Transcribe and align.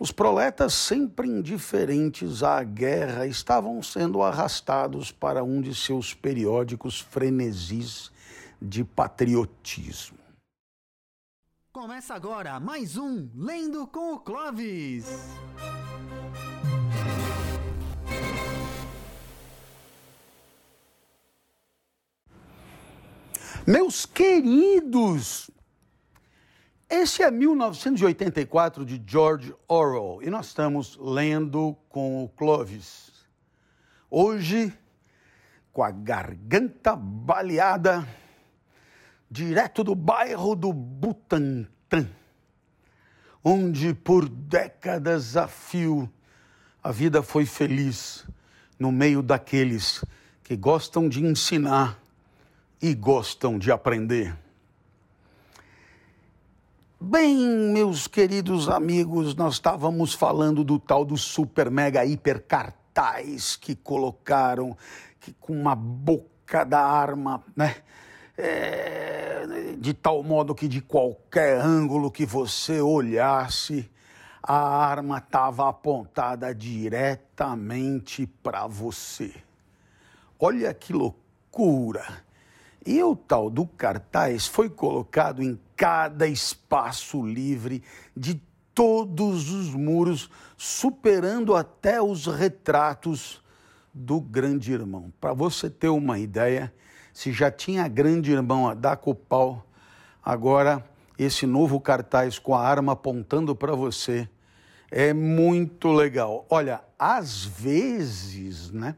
Os 0.00 0.10
proletas, 0.10 0.72
sempre 0.72 1.28
indiferentes 1.28 2.42
à 2.42 2.64
guerra, 2.64 3.26
estavam 3.26 3.82
sendo 3.82 4.22
arrastados 4.22 5.12
para 5.12 5.44
um 5.44 5.60
de 5.60 5.74
seus 5.74 6.14
periódicos 6.14 6.98
frenesis 6.98 8.10
de 8.62 8.82
patriotismo. 8.82 10.16
Começa 11.70 12.14
agora 12.14 12.58
mais 12.58 12.96
um 12.96 13.28
Lendo 13.34 13.86
com 13.86 14.14
o 14.14 14.18
Clovis. 14.20 15.04
Meus 23.66 24.06
queridos 24.06 25.50
esse 26.90 27.22
é 27.22 27.30
1984 27.30 28.84
de 28.84 29.00
George 29.06 29.54
Orwell 29.68 30.20
e 30.22 30.28
nós 30.28 30.48
estamos 30.48 30.98
lendo 31.00 31.76
com 31.88 32.24
o 32.24 32.28
Clovis. 32.28 33.12
Hoje, 34.10 34.72
com 35.72 35.84
a 35.84 35.90
garganta 35.90 36.96
baleada, 36.96 38.06
direto 39.30 39.84
do 39.84 39.94
bairro 39.94 40.56
do 40.56 40.72
Butantã, 40.72 42.08
onde 43.44 43.94
por 43.94 44.28
décadas 44.28 45.36
a 45.36 45.46
fio 45.46 46.10
a 46.82 46.90
vida 46.90 47.22
foi 47.22 47.46
feliz 47.46 48.26
no 48.78 48.90
meio 48.90 49.22
daqueles 49.22 50.04
que 50.42 50.56
gostam 50.56 51.08
de 51.08 51.24
ensinar 51.24 51.98
e 52.80 52.94
gostam 52.94 53.58
de 53.58 53.70
aprender. 53.70 54.34
Bem, 57.02 57.38
meus 57.72 58.06
queridos 58.06 58.68
amigos, 58.68 59.34
nós 59.34 59.54
estávamos 59.54 60.12
falando 60.12 60.62
do 60.62 60.78
tal 60.78 61.02
do 61.02 61.16
super 61.16 61.70
mega 61.70 62.04
hiper 62.04 62.44
cartaz 62.46 63.56
que 63.56 63.74
colocaram 63.74 64.76
que 65.18 65.32
com 65.32 65.54
uma 65.54 65.74
boca 65.74 66.62
da 66.62 66.84
arma, 66.84 67.42
né? 67.56 67.76
É, 68.36 69.46
de 69.78 69.94
tal 69.94 70.22
modo 70.22 70.54
que 70.54 70.68
de 70.68 70.82
qualquer 70.82 71.58
ângulo 71.58 72.10
que 72.10 72.26
você 72.26 72.82
olhasse, 72.82 73.90
a 74.42 74.58
arma 74.58 75.16
estava 75.16 75.70
apontada 75.70 76.54
diretamente 76.54 78.26
para 78.26 78.66
você. 78.66 79.32
Olha 80.38 80.74
que 80.74 80.92
loucura! 80.92 82.29
E 82.84 83.02
o 83.02 83.14
tal 83.14 83.50
do 83.50 83.66
cartaz 83.66 84.46
foi 84.46 84.70
colocado 84.70 85.42
em 85.42 85.58
cada 85.76 86.26
espaço 86.26 87.24
livre 87.24 87.82
de 88.16 88.40
todos 88.74 89.50
os 89.50 89.74
muros, 89.74 90.30
superando 90.56 91.54
até 91.54 92.00
os 92.00 92.26
retratos 92.26 93.42
do 93.92 94.20
grande 94.20 94.72
irmão. 94.72 95.12
Para 95.20 95.34
você 95.34 95.68
ter 95.68 95.88
uma 95.88 96.18
ideia, 96.18 96.72
se 97.12 97.32
já 97.32 97.50
tinha 97.50 97.86
grande 97.88 98.32
irmão 98.32 98.68
a 98.68 98.74
dar 98.74 98.96
com 98.96 99.10
o 99.10 99.14
pau, 99.14 99.66
agora 100.22 100.84
esse 101.18 101.46
novo 101.46 101.78
cartaz 101.80 102.38
com 102.38 102.54
a 102.54 102.62
arma 102.62 102.92
apontando 102.92 103.54
para 103.54 103.74
você 103.74 104.28
é 104.90 105.12
muito 105.12 105.92
legal. 105.92 106.46
Olha, 106.48 106.82
às 106.98 107.44
vezes, 107.44 108.70
né? 108.70 108.96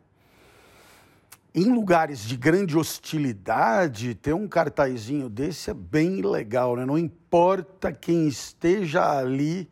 Em 1.55 1.65
lugares 1.65 2.21
de 2.21 2.37
grande 2.37 2.79
hostilidade, 2.79 4.15
ter 4.15 4.33
um 4.33 4.49
cartazinho 4.49 5.29
desse 5.29 5.71
é 5.71 5.75
bem 5.75 6.23
legal, 6.23 6.77
né? 6.77 6.87
Não 6.87 6.97
importa 6.97 7.93
quem 7.93 8.27
esteja 8.27 9.19
ali, 9.19 9.69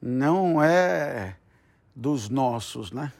não 0.00 0.62
é 0.62 1.36
dos 1.94 2.28
nossos, 2.28 2.92
né? 2.92 3.10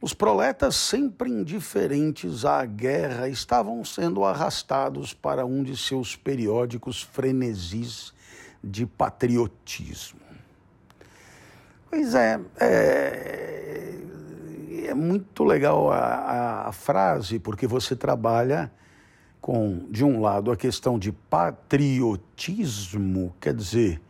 Os 0.00 0.14
proletas, 0.14 0.74
sempre 0.74 1.30
indiferentes 1.30 2.44
à 2.44 2.64
guerra, 2.64 3.28
estavam 3.28 3.84
sendo 3.84 4.24
arrastados 4.24 5.12
para 5.12 5.44
um 5.44 5.62
de 5.62 5.76
seus 5.76 6.16
periódicos 6.16 7.02
frenesis 7.02 8.12
de 8.64 8.86
patriotismo. 8.86 10.20
Pois 11.88 12.14
é, 12.14 12.40
é 12.58 13.92
é 14.92 14.94
muito 14.94 15.42
legal 15.42 15.90
a, 15.90 16.68
a, 16.68 16.72
frase, 16.72 17.38
porque 17.38 17.66
você 17.66 17.96
trabalha 17.96 18.70
com, 19.40 19.86
de 19.90 20.04
um 20.04 20.20
lado, 20.20 20.52
a 20.52 20.56
questão 20.56 20.98
de 20.98 21.10
patriotismo, 21.10 23.34
quer 23.40 23.54
dizer, 23.54 24.00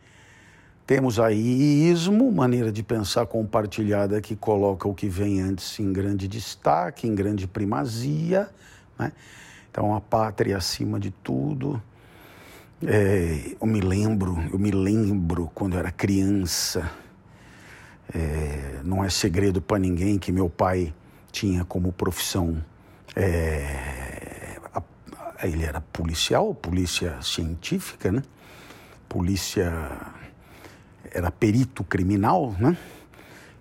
temos 0.85 1.19
aí 1.19 1.89
ismo, 1.89 2.29
maneira 2.31 2.71
de 2.71 2.83
pensar 2.83 3.25
compartilhada 3.25 4.19
que 4.19 4.35
coloca 4.35 4.87
o 4.87 4.93
que 4.93 5.07
vem 5.07 5.39
antes 5.39 5.79
em 5.79 5.93
grande 5.93 6.27
destaque, 6.27 7.07
em 7.07 7.15
grande 7.15 7.47
primazia, 7.47 8.49
né? 8.99 9.13
Então 9.71 9.95
a 9.95 10.01
pátria 10.01 10.57
acima 10.57 10.99
de 10.99 11.09
tudo. 11.09 11.81
É, 12.85 13.55
eu 13.59 13.65
me 13.65 13.79
lembro, 13.79 14.37
eu 14.51 14.59
me 14.59 14.71
lembro 14.71 15.49
quando 15.55 15.73
eu 15.73 15.79
era 15.79 15.91
criança, 15.91 16.91
é, 18.11 18.81
não 18.83 19.03
é 19.03 19.09
segredo 19.09 19.61
para 19.61 19.79
ninguém 19.79 20.17
que 20.17 20.31
meu 20.31 20.49
pai 20.49 20.93
tinha 21.31 21.63
como 21.63 21.91
profissão. 21.91 22.63
É, 23.15 24.57
a, 24.73 24.81
a, 25.39 25.47
ele 25.47 25.63
era 25.63 25.81
policial, 25.81 26.53
polícia 26.53 27.21
científica, 27.21 28.11
né? 28.11 28.23
Polícia. 29.07 29.71
Era 31.11 31.29
perito 31.29 31.83
criminal, 31.83 32.55
né? 32.59 32.75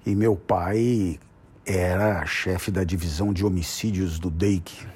E 0.06 0.14
meu 0.14 0.34
pai 0.34 1.20
era 1.64 2.25
chefe 2.26 2.70
da 2.70 2.82
divisão 2.82 3.32
de 3.32 3.44
homicídios 3.44 4.19
do 4.19 4.31
DEIC. 4.31 4.86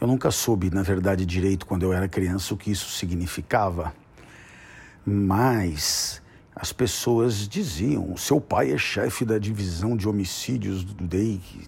Eu 0.00 0.06
nunca 0.06 0.30
soube, 0.30 0.70
na 0.70 0.82
verdade, 0.82 1.26
direito, 1.26 1.66
quando 1.66 1.82
eu 1.82 1.92
era 1.92 2.08
criança, 2.08 2.54
o 2.54 2.56
que 2.56 2.70
isso 2.70 2.90
significava. 2.90 3.92
Mas 5.04 6.22
as 6.60 6.74
pessoas 6.74 7.48
diziam: 7.48 8.14
seu 8.18 8.38
pai 8.38 8.70
é 8.70 8.76
chefe 8.76 9.24
da 9.24 9.38
divisão 9.38 9.96
de 9.96 10.06
homicídios 10.06 10.84
do 10.84 11.06
DEIC. 11.06 11.66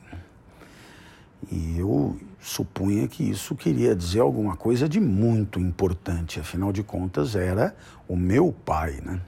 E 1.51 1.79
eu 1.79 2.21
supunha 2.39 3.09
que 3.09 3.29
isso 3.29 3.55
queria 3.55 3.97
dizer 3.97 4.21
alguma 4.21 4.55
coisa 4.55 4.87
de 4.87 5.01
muito 5.01 5.59
importante, 5.59 6.39
afinal 6.39 6.73
de 6.73 6.83
contas 6.83 7.35
era 7.35 7.75
o 8.07 8.17
meu 8.17 8.55
pai, 8.65 9.01
né? 9.03 9.21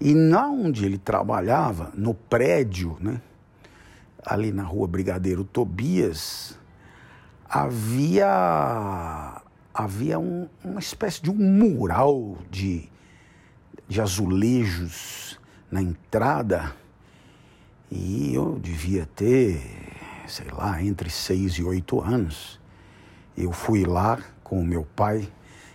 E 0.00 0.14
na 0.14 0.48
onde 0.48 0.86
ele 0.86 0.96
trabalhava, 0.98 1.90
no 1.94 2.14
prédio, 2.14 2.96
né? 3.00 3.20
Ali 4.24 4.52
na 4.52 4.62
rua 4.62 4.86
Brigadeiro 4.86 5.42
Tobias, 5.42 6.56
havia 7.44 9.42
havia 9.74 10.18
um, 10.18 10.48
uma 10.64 10.78
espécie 10.78 11.22
de 11.22 11.30
um 11.30 11.34
mural 11.34 12.38
de 12.50 12.88
de 13.90 14.00
azulejos 14.00 15.36
na 15.68 15.82
entrada 15.82 16.72
e 17.90 18.32
eu 18.32 18.56
devia 18.56 19.04
ter, 19.16 19.60
sei 20.28 20.46
lá, 20.52 20.80
entre 20.80 21.10
seis 21.10 21.54
e 21.54 21.64
oito 21.64 22.00
anos. 22.00 22.60
Eu 23.36 23.50
fui 23.50 23.84
lá 23.84 24.20
com 24.44 24.60
o 24.60 24.64
meu 24.64 24.86
pai 24.94 25.28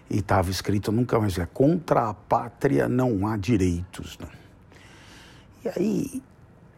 e 0.09 0.19
estava 0.19 0.49
escrito 0.49 0.93
nunca 0.93 1.19
mais 1.19 1.37
é 1.37 1.45
contra 1.45 2.07
a 2.07 2.13
pátria 2.13 2.87
não 2.87 3.27
há 3.27 3.35
direitos. 3.35 4.17
Né? 4.17 4.27
E 5.65 5.69
aí, 5.77 6.23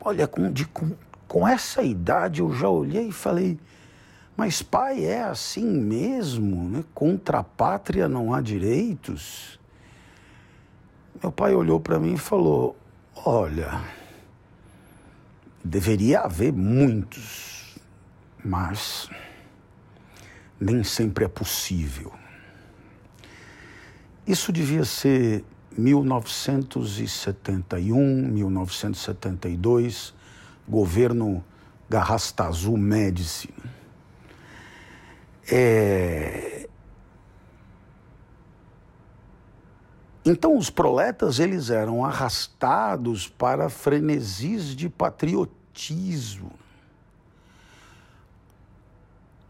olha, 0.02 0.28
com, 0.28 0.52
de, 0.52 0.66
com, 0.66 0.90
com 1.28 1.48
essa 1.48 1.84
idade 1.84 2.40
eu 2.40 2.52
já 2.52 2.68
olhei 2.68 3.10
e 3.10 3.12
falei, 3.12 3.60
mas 4.36 4.64
pai, 4.64 5.06
é 5.06 5.22
assim 5.22 5.68
mesmo? 5.68 6.68
Né? 6.68 6.84
Contra 6.96 7.40
a 7.40 7.44
pátria 7.44 8.10
não 8.10 8.34
há 8.34 8.42
direitos? 8.42 9.57
Meu 11.22 11.32
pai 11.32 11.54
olhou 11.56 11.80
para 11.80 12.00
mim 12.00 12.14
e 12.14 12.18
falou: 12.18 12.76
Olha, 13.26 13.82
deveria 15.64 16.22
haver 16.22 16.54
muitos, 16.54 17.78
mas 18.44 19.10
nem 20.60 20.84
sempre 20.84 21.26
é 21.26 21.28
possível. 21.28 22.12
Isso 24.28 24.52
devia 24.52 24.86
ser 24.86 25.44
1971, 25.78 28.28
1972, 28.28 30.14
governo 30.68 31.46
Garrastazu 31.90 32.76
Médici. 32.76 33.50
É, 35.50 36.57
Então 40.28 40.58
os 40.58 40.70
proletas 40.70 41.40
eles 41.40 41.70
eram 41.70 42.04
arrastados 42.04 43.28
para 43.28 43.70
frenesis 43.70 44.76
de 44.76 44.90
patriotismo. 44.90 46.52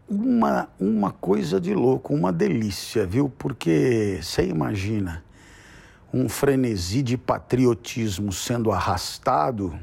Uma, 0.08 0.68
uma 0.80 1.10
coisa 1.10 1.60
de 1.60 1.74
louco, 1.74 2.14
uma 2.14 2.32
delícia, 2.32 3.04
viu? 3.04 3.28
Porque 3.28 4.20
você 4.22 4.46
imagina 4.46 5.22
um 6.12 6.28
frenesi 6.28 7.02
de 7.02 7.18
patriotismo 7.18 8.32
sendo 8.32 8.72
arrastado, 8.72 9.78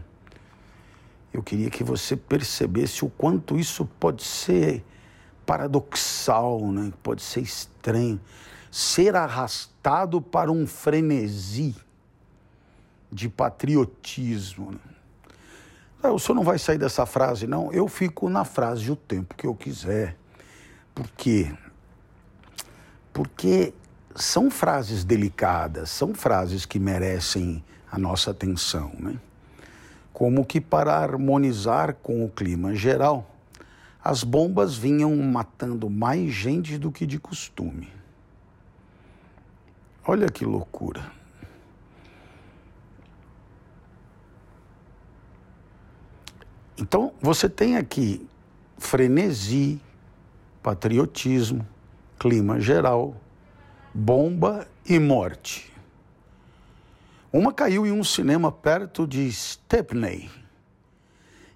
eu 1.31 1.43
queria 1.43 1.69
que 1.69 1.83
você 1.83 2.15
percebesse 2.15 3.03
o 3.03 3.09
quanto 3.09 3.59
isso 3.59 3.85
pode 3.99 4.23
ser 4.23 4.83
paradoxal, 5.45 6.71
né? 6.71 6.91
pode 7.03 7.21
ser 7.21 7.41
estranho. 7.41 8.19
Ser 8.77 9.15
arrastado 9.15 10.21
para 10.21 10.51
um 10.51 10.67
frenesi 10.67 11.73
de 13.09 13.29
patriotismo. 13.29 14.77
Ah, 16.03 16.11
o 16.11 16.19
senhor 16.19 16.35
não 16.35 16.43
vai 16.43 16.59
sair 16.59 16.77
dessa 16.77 17.05
frase, 17.05 17.47
não? 17.47 17.71
Eu 17.71 17.87
fico 17.87 18.29
na 18.29 18.43
frase 18.43 18.91
o 18.91 18.95
tempo 18.97 19.33
que 19.33 19.47
eu 19.47 19.55
quiser. 19.55 20.17
Por 20.93 21.07
quê? 21.11 21.55
Porque 23.13 23.73
são 24.13 24.51
frases 24.51 25.05
delicadas, 25.05 25.89
são 25.89 26.13
frases 26.13 26.65
que 26.65 26.77
merecem 26.77 27.63
a 27.89 27.97
nossa 27.97 28.31
atenção, 28.31 28.91
né? 28.99 29.17
Como 30.11 30.43
que 30.43 30.59
para 30.59 30.97
harmonizar 30.97 31.93
com 32.03 32.25
o 32.25 32.29
clima 32.29 32.75
geral, 32.75 33.25
as 34.03 34.21
bombas 34.21 34.75
vinham 34.75 35.15
matando 35.15 35.89
mais 35.89 36.33
gente 36.33 36.77
do 36.77 36.91
que 36.91 37.05
de 37.05 37.17
costume. 37.17 37.94
Olha 40.07 40.29
que 40.29 40.45
loucura. 40.45 41.11
Então, 46.77 47.11
você 47.19 47.49
tem 47.49 47.77
aqui 47.77 48.27
frenesi, 48.77 49.81
patriotismo, 50.61 51.65
clima 52.19 52.59
geral, 52.59 53.15
bomba 53.93 54.67
e 54.87 54.99
morte. 54.99 55.73
Uma 57.33 57.51
caiu 57.51 57.87
em 57.87 57.91
um 57.91 58.03
cinema 58.03 58.51
perto 58.51 59.07
de 59.07 59.31
Stepney, 59.31 60.29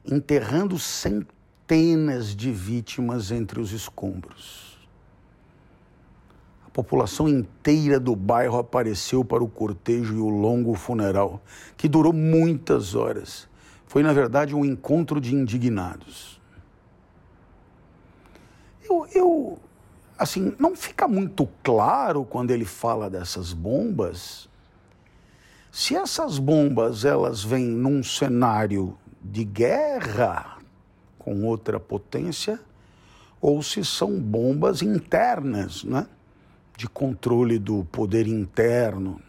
enterrando 0.04 0.80
centenas 0.80 2.36
de 2.36 2.52
vítimas 2.52 3.30
entre 3.30 3.60
os 3.60 3.72
escombros. 3.72 4.69
População 6.80 7.28
inteira 7.28 8.00
do 8.00 8.16
bairro 8.16 8.58
apareceu 8.58 9.26
para 9.26 9.44
o 9.44 9.50
cortejo 9.50 10.16
e 10.16 10.20
o 10.20 10.30
longo 10.30 10.76
funeral, 10.76 11.42
que 11.76 11.90
durou 11.90 12.14
muitas 12.14 12.96
horas. 12.96 13.50
Foi, 13.86 14.02
na 14.02 14.14
verdade, 14.14 14.56
um 14.56 14.64
encontro 14.64 15.20
de 15.20 15.36
indignados. 15.36 16.40
Eu, 18.90 19.06
eu 19.14 19.60
assim, 20.18 20.56
não 20.58 20.74
fica 20.74 21.06
muito 21.06 21.50
claro 21.62 22.24
quando 22.24 22.52
ele 22.52 22.64
fala 22.64 23.10
dessas 23.10 23.52
bombas 23.52 24.48
se 25.70 25.98
essas 25.98 26.40
bombas 26.40 27.04
elas 27.04 27.44
vêm 27.44 27.66
num 27.66 28.02
cenário 28.02 28.98
de 29.22 29.44
guerra 29.44 30.60
com 31.18 31.44
outra 31.44 31.78
potência 31.78 32.58
ou 33.42 33.62
se 33.62 33.84
são 33.84 34.18
bombas 34.18 34.82
internas, 34.82 35.84
né? 35.84 36.08
De 36.80 36.88
controle 36.88 37.60
do 37.60 37.84
poder 37.84 38.26
interno. 38.26 39.20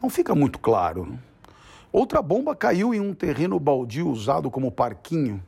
Não 0.00 0.08
fica 0.08 0.34
muito 0.34 0.58
claro. 0.58 1.18
Outra 1.92 2.22
bomba 2.22 2.56
caiu 2.56 2.94
em 2.94 2.98
um 2.98 3.12
terreno 3.12 3.60
baldio 3.60 4.08
usado 4.08 4.50
como 4.50 4.72
parquinho 4.72 5.44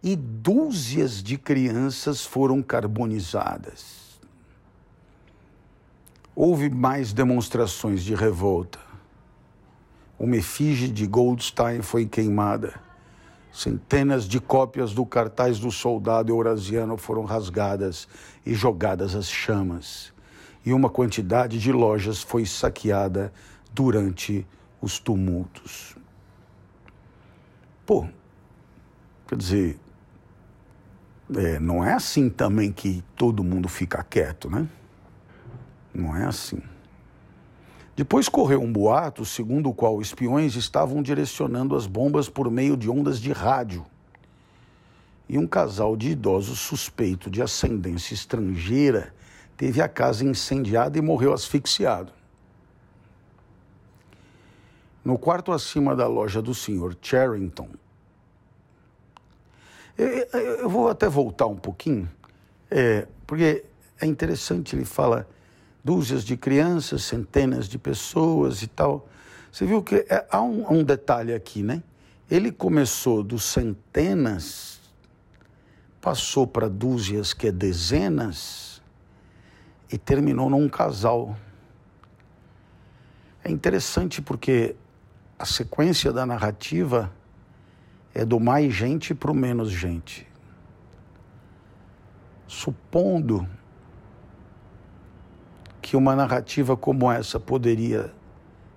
e 0.00 0.14
dúzias 0.14 1.20
de 1.20 1.36
crianças 1.36 2.24
foram 2.24 2.62
carbonizadas. 2.62 4.20
Houve 6.32 6.70
mais 6.70 7.12
demonstrações 7.12 8.04
de 8.04 8.14
revolta. 8.14 8.78
Uma 10.16 10.36
efígie 10.36 10.86
de 10.86 11.08
Goldstein 11.08 11.82
foi 11.82 12.06
queimada. 12.06 12.80
Centenas 13.52 14.28
de 14.28 14.38
cópias 14.38 14.94
do 14.94 15.04
cartaz 15.04 15.58
do 15.58 15.72
soldado 15.72 16.30
eurasiano 16.30 16.96
foram 16.96 17.24
rasgadas 17.24 18.06
e 18.46 18.54
jogadas 18.54 19.16
às 19.16 19.28
chamas. 19.28 20.14
E 20.66 20.72
uma 20.72 20.90
quantidade 20.90 21.60
de 21.60 21.70
lojas 21.70 22.20
foi 22.20 22.44
saqueada 22.44 23.32
durante 23.72 24.44
os 24.80 24.98
tumultos. 24.98 25.96
Pô, 27.86 28.04
quer 29.28 29.36
dizer, 29.36 29.78
é, 31.36 31.60
não 31.60 31.84
é 31.84 31.92
assim 31.92 32.28
também 32.28 32.72
que 32.72 33.04
todo 33.14 33.44
mundo 33.44 33.68
fica 33.68 34.02
quieto, 34.02 34.50
né? 34.50 34.68
Não 35.94 36.16
é 36.16 36.24
assim. 36.24 36.60
Depois 37.94 38.28
correu 38.28 38.60
um 38.60 38.72
boato 38.72 39.24
segundo 39.24 39.70
o 39.70 39.74
qual 39.74 40.02
espiões 40.02 40.56
estavam 40.56 41.00
direcionando 41.00 41.76
as 41.76 41.86
bombas 41.86 42.28
por 42.28 42.50
meio 42.50 42.76
de 42.76 42.90
ondas 42.90 43.20
de 43.20 43.30
rádio. 43.30 43.86
E 45.28 45.38
um 45.38 45.46
casal 45.46 45.96
de 45.96 46.10
idosos 46.10 46.58
suspeito 46.58 47.30
de 47.30 47.40
ascendência 47.40 48.14
estrangeira 48.14 49.14
teve 49.56 49.80
a 49.80 49.88
casa 49.88 50.24
incendiada 50.24 50.98
e 50.98 51.00
morreu 51.00 51.32
asfixiado. 51.32 52.12
No 55.04 55.18
quarto 55.18 55.52
acima 55.52 55.94
da 55.94 56.06
loja 56.06 56.42
do 56.42 56.52
Sr. 56.52 56.96
Charrington, 57.00 57.70
eu, 59.96 60.68
vou 60.68 60.88
até 60.88 61.08
voltar 61.08 61.46
um 61.46 61.56
pouquinho, 61.56 62.10
é, 62.70 63.06
porque 63.26 63.64
é 64.00 64.04
interessante, 64.04 64.76
ele 64.76 64.84
fala 64.84 65.26
dúzias 65.82 66.24
de 66.24 66.36
crianças, 66.36 67.04
centenas 67.04 67.68
de 67.68 67.78
pessoas 67.78 68.62
e 68.62 68.66
tal. 68.66 69.08
Você 69.50 69.64
viu 69.64 69.82
que 69.82 70.04
é, 70.08 70.26
há 70.30 70.42
um, 70.42 70.80
um 70.80 70.84
detalhe 70.84 71.32
aqui, 71.32 71.62
né? 71.62 71.82
Ele 72.30 72.50
começou 72.50 73.22
dos 73.22 73.44
centenas, 73.44 74.80
passou 76.00 76.46
para 76.46 76.68
dúzias, 76.68 77.32
que 77.32 77.46
é 77.46 77.52
dezenas, 77.52 78.75
e 79.90 79.98
terminou 79.98 80.50
num 80.50 80.68
casal. 80.68 81.36
É 83.44 83.50
interessante 83.50 84.20
porque 84.20 84.74
a 85.38 85.44
sequência 85.44 86.12
da 86.12 86.26
narrativa 86.26 87.12
é 88.14 88.24
do 88.24 88.40
mais 88.40 88.72
gente 88.72 89.14
para 89.14 89.30
o 89.30 89.34
menos 89.34 89.70
gente. 89.70 90.26
Supondo 92.46 93.46
que 95.82 95.96
uma 95.96 96.16
narrativa 96.16 96.76
como 96.76 97.12
essa 97.12 97.38
poderia 97.38 98.12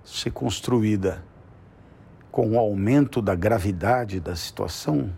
ser 0.04 0.30
construída 0.30 1.24
com 2.30 2.52
o 2.52 2.58
aumento 2.58 3.20
da 3.20 3.34
gravidade 3.34 4.20
da 4.20 4.36
situação, 4.36 5.12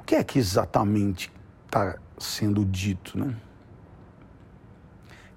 o 0.00 0.04
que 0.04 0.16
é 0.16 0.24
que 0.24 0.38
exatamente 0.38 1.32
está 1.66 1.96
sendo 2.18 2.64
dito, 2.64 3.18
né? 3.18 3.36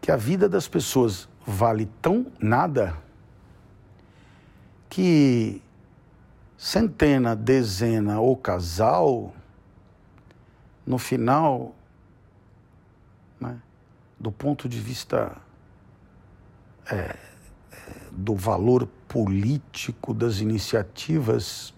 Que 0.10 0.14
a 0.14 0.18
vida 0.18 0.50
das 0.50 0.68
pessoas 0.68 1.30
vale 1.46 1.88
tão 2.02 2.26
nada 2.40 2.98
que 4.90 5.62
centena, 6.58 7.36
dezena 7.36 8.20
ou 8.20 8.36
casal, 8.36 9.36
no 10.84 10.98
final, 10.98 11.76
né, 13.40 13.62
do 14.20 14.32
ponto 14.32 14.68
de 14.68 14.80
vista 14.80 15.38
é, 16.90 16.96
é, 16.96 17.16
do 18.12 18.34
valor 18.34 18.88
político 19.08 20.12
das 20.12 20.40
iniciativas, 20.40 21.72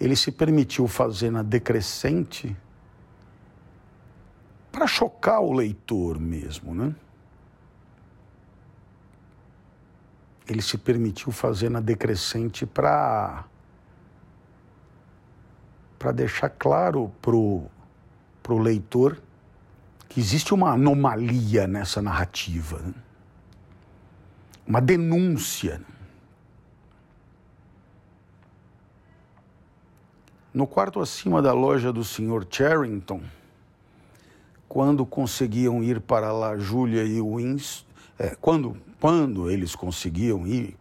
ele 0.00 0.16
se 0.16 0.32
permitiu 0.32 0.88
fazer 0.88 1.30
na 1.30 1.44
decrescente 1.44 2.56
para 4.70 4.86
chocar 4.86 5.40
o 5.40 5.52
leitor 5.52 6.18
mesmo, 6.18 6.74
né? 6.74 6.94
ele 10.52 10.62
se 10.62 10.76
permitiu 10.76 11.30
fazer 11.30 11.70
na 11.70 11.80
decrescente 11.80 12.66
para 12.66 13.44
para 15.96 16.12
deixar 16.12 16.48
claro 16.48 17.12
para 17.20 17.36
o 17.36 18.58
leitor 18.58 19.20
que 20.08 20.18
existe 20.18 20.52
uma 20.52 20.72
anomalia 20.72 21.66
nessa 21.66 22.00
narrativa, 22.00 22.78
né? 22.78 22.94
uma 24.66 24.80
denúncia. 24.80 25.80
No 30.52 30.66
quarto 30.66 31.00
acima 31.00 31.40
da 31.40 31.52
loja 31.52 31.92
do 31.92 32.02
Sr. 32.02 32.46
Charrington, 32.50 33.22
quando 34.70 35.04
conseguiam 35.04 35.82
ir 35.82 36.00
para 36.00 36.30
lá 36.30 36.56
Júlia 36.56 37.02
e 37.02 37.20
Wins, 37.20 37.84
é, 38.16 38.36
quando 38.40 38.76
quando 39.00 39.50
eles 39.50 39.74
conseguiam 39.74 40.46
ir, 40.46 40.76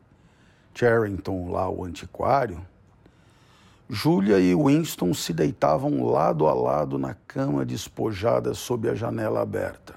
Charrington 0.76 1.50
lá, 1.50 1.68
o 1.68 1.84
antiquário, 1.84 2.64
Júlia 3.90 4.40
e 4.40 4.54
Winston 4.54 5.12
se 5.14 5.34
deitavam 5.34 6.06
lado 6.06 6.46
a 6.46 6.54
lado 6.54 7.00
na 7.00 7.16
cama 7.26 7.66
despojada 7.66 8.54
sob 8.54 8.88
a 8.88 8.94
janela 8.94 9.42
aberta. 9.42 9.96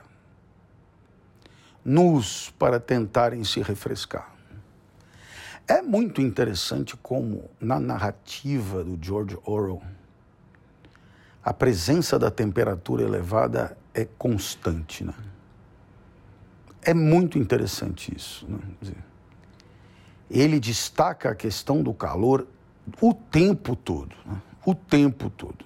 nus 1.84 2.48
para 2.58 2.80
tentarem 2.80 3.44
se 3.44 3.60
refrescar. 3.60 4.32
É 5.68 5.82
muito 5.82 6.22
interessante 6.22 6.96
como, 6.96 7.50
na 7.60 7.78
narrativa 7.78 8.82
do 8.82 8.96
George 9.04 9.36
Orwell, 9.44 9.82
a 11.44 11.52
presença 11.52 12.18
da 12.18 12.30
temperatura 12.30 13.02
elevada 13.02 13.76
é 13.94 14.04
constante. 14.04 15.04
Né? 15.04 15.14
É 16.82 16.94
muito 16.94 17.38
interessante 17.38 18.14
isso. 18.14 18.46
Né? 18.48 18.58
Ele 20.30 20.58
destaca 20.58 21.30
a 21.30 21.34
questão 21.34 21.82
do 21.82 21.92
calor 21.92 22.46
o 23.00 23.14
tempo 23.14 23.76
todo. 23.76 24.14
Né? 24.24 24.40
O 24.64 24.74
tempo 24.74 25.30
todo. 25.30 25.64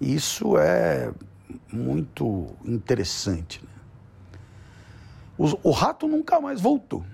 Isso 0.00 0.58
é 0.58 1.12
muito 1.72 2.54
interessante. 2.64 3.62
Né? 3.64 4.38
O, 5.38 5.70
o 5.70 5.70
rato 5.70 6.06
nunca 6.06 6.40
mais 6.40 6.60
voltou. 6.60 7.04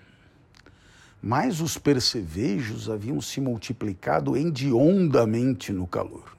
Mas 1.23 1.61
os 1.61 1.79
percevejos 1.79 2.91
haviam 2.91 3.21
se 3.21 3.41
multiplicado 3.41 4.37
hediondamente 4.37 5.73
no 5.73 5.87
calor. 5.87 6.37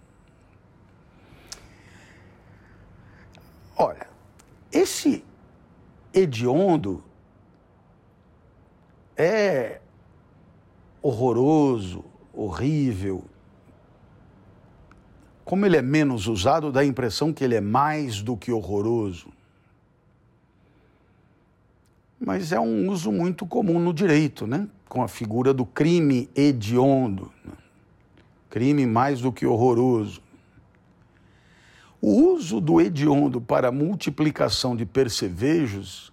Olha, 3.84 4.08
esse 4.72 5.26
hediondo 6.14 7.04
é 9.18 9.82
horroroso, 11.02 12.06
horrível. 12.34 13.26
Como 15.44 15.66
ele 15.66 15.76
é 15.76 15.82
menos 15.82 16.28
usado, 16.28 16.72
dá 16.72 16.80
a 16.80 16.86
impressão 16.86 17.34
que 17.34 17.44
ele 17.44 17.56
é 17.56 17.60
mais 17.60 18.22
do 18.22 18.38
que 18.38 18.54
horroroso. 18.54 19.28
Mas 22.18 22.54
é 22.54 22.60
um 22.62 22.90
uso 22.90 23.12
muito 23.12 23.46
comum 23.46 23.82
no 23.82 23.94
direito, 23.94 24.48
né? 24.48 24.66
Com 24.88 25.04
a 25.04 25.10
figura 25.10 25.54
do 25.54 25.66
crime 25.66 26.30
hediondo. 26.34 27.34
Crime 28.50 28.86
mais 28.86 29.20
do 29.20 29.30
que 29.30 29.46
horroroso. 29.46 30.23
O 32.06 32.34
uso 32.34 32.60
do 32.60 32.82
hediondo 32.82 33.40
para 33.40 33.72
multiplicação 33.72 34.76
de 34.76 34.86
percevejos, 34.86 36.12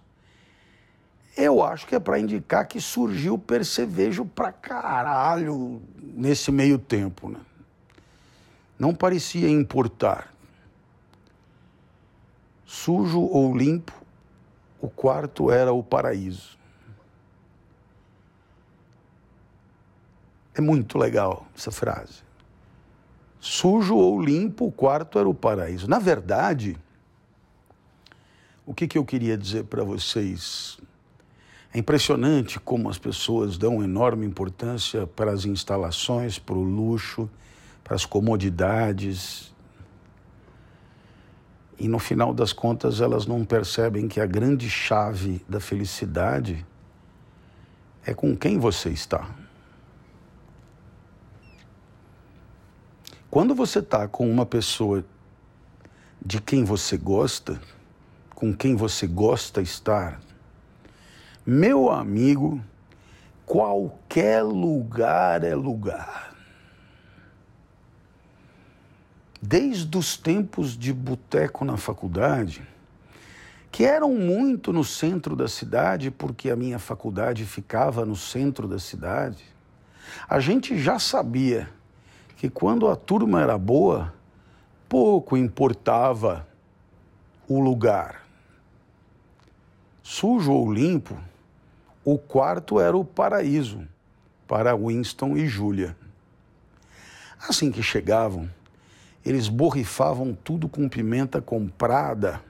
eu 1.35 1.61
acho 1.61 1.85
que 1.85 1.93
é 1.93 1.99
para 1.99 2.17
indicar 2.17 2.65
que 2.65 2.79
surgiu 2.79 3.37
percevejo 3.37 4.23
pra 4.23 4.53
caralho 4.53 5.81
nesse 6.01 6.49
meio 6.49 6.79
tempo. 6.79 7.27
Né? 7.27 7.41
Não 8.79 8.95
parecia 8.95 9.49
importar. 9.49 10.33
Sujo 12.65 13.19
ou 13.19 13.53
limpo, 13.53 13.91
o 14.79 14.87
quarto 14.87 15.51
era 15.51 15.73
o 15.73 15.83
paraíso. 15.83 16.57
É 20.55 20.61
muito 20.61 20.97
legal 20.97 21.45
essa 21.53 21.69
frase 21.69 22.30
sujo 23.41 23.95
ou 23.97 24.21
limpo, 24.21 24.67
o 24.67 24.71
quarto 24.71 25.17
era 25.17 25.27
o 25.27 25.33
paraíso. 25.33 25.89
Na 25.89 25.97
verdade, 25.97 26.77
o 28.63 28.73
que, 28.73 28.87
que 28.87 28.97
eu 28.97 29.03
queria 29.03 29.35
dizer 29.35 29.65
para 29.65 29.83
vocês? 29.83 30.77
É 31.73 31.79
impressionante 31.79 32.59
como 32.59 32.87
as 32.87 32.99
pessoas 32.99 33.57
dão 33.57 33.83
enorme 33.83 34.25
importância 34.25 35.07
para 35.07 35.31
as 35.31 35.45
instalações, 35.45 36.37
para 36.37 36.55
o 36.55 36.63
luxo, 36.63 37.27
para 37.83 37.95
as 37.95 38.05
comodidades. 38.05 39.51
E 41.79 41.87
no 41.87 41.97
final 41.97 42.33
das 42.33 42.53
contas, 42.53 43.01
elas 43.01 43.25
não 43.25 43.43
percebem 43.43 44.07
que 44.07 44.19
a 44.19 44.25
grande 44.25 44.69
chave 44.69 45.43
da 45.49 45.59
felicidade 45.59 46.63
é 48.05 48.13
com 48.13 48.35
quem 48.35 48.59
você 48.59 48.89
está. 48.89 49.40
Quando 53.31 53.55
você 53.55 53.79
está 53.79 54.09
com 54.09 54.29
uma 54.29 54.45
pessoa 54.45 55.05
de 56.21 56.41
quem 56.41 56.65
você 56.65 56.97
gosta, 56.97 57.61
com 58.35 58.53
quem 58.53 58.75
você 58.75 59.07
gosta 59.07 59.61
estar, 59.61 60.19
meu 61.45 61.89
amigo, 61.89 62.61
qualquer 63.45 64.43
lugar 64.43 65.45
é 65.45 65.55
lugar. 65.55 66.35
Desde 69.41 69.97
os 69.97 70.17
tempos 70.17 70.77
de 70.77 70.91
boteco 70.91 71.63
na 71.63 71.77
faculdade, 71.77 72.67
que 73.71 73.85
eram 73.85 74.13
muito 74.13 74.73
no 74.73 74.83
centro 74.83 75.37
da 75.37 75.47
cidade, 75.47 76.11
porque 76.11 76.49
a 76.49 76.55
minha 76.57 76.77
faculdade 76.77 77.45
ficava 77.45 78.05
no 78.05 78.17
centro 78.17 78.67
da 78.67 78.77
cidade, 78.77 79.45
a 80.27 80.41
gente 80.41 80.77
já 80.77 80.99
sabia 80.99 81.69
que 82.41 82.49
quando 82.49 82.89
a 82.89 82.95
turma 82.95 83.39
era 83.39 83.55
boa, 83.55 84.11
pouco 84.89 85.37
importava 85.37 86.47
o 87.47 87.59
lugar. 87.59 88.25
Sujo 90.01 90.51
ou 90.51 90.73
limpo, 90.73 91.15
o 92.03 92.17
quarto 92.17 92.79
era 92.79 92.97
o 92.97 93.05
paraíso 93.05 93.87
para 94.47 94.75
Winston 94.75 95.37
e 95.37 95.45
Júlia. 95.45 95.95
Assim 97.47 97.71
que 97.71 97.83
chegavam, 97.83 98.49
eles 99.23 99.47
borrifavam 99.47 100.33
tudo 100.33 100.67
com 100.67 100.89
pimenta 100.89 101.39
comprada 101.39 102.41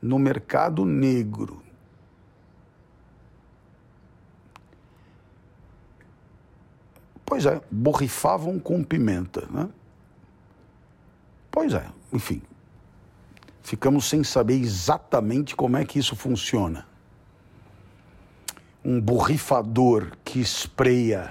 no 0.00 0.20
mercado 0.20 0.84
negro 0.84 1.64
Pois 7.38 7.46
é, 7.46 7.60
borrifavam 7.70 8.58
com 8.58 8.82
pimenta, 8.82 9.46
né? 9.48 9.68
Pois 11.52 11.72
é, 11.72 11.86
enfim. 12.12 12.42
Ficamos 13.62 14.08
sem 14.08 14.24
saber 14.24 14.54
exatamente 14.54 15.54
como 15.54 15.76
é 15.76 15.84
que 15.84 16.00
isso 16.00 16.16
funciona. 16.16 16.84
Um 18.84 19.00
borrifador 19.00 20.16
que 20.24 20.40
espreia 20.40 21.30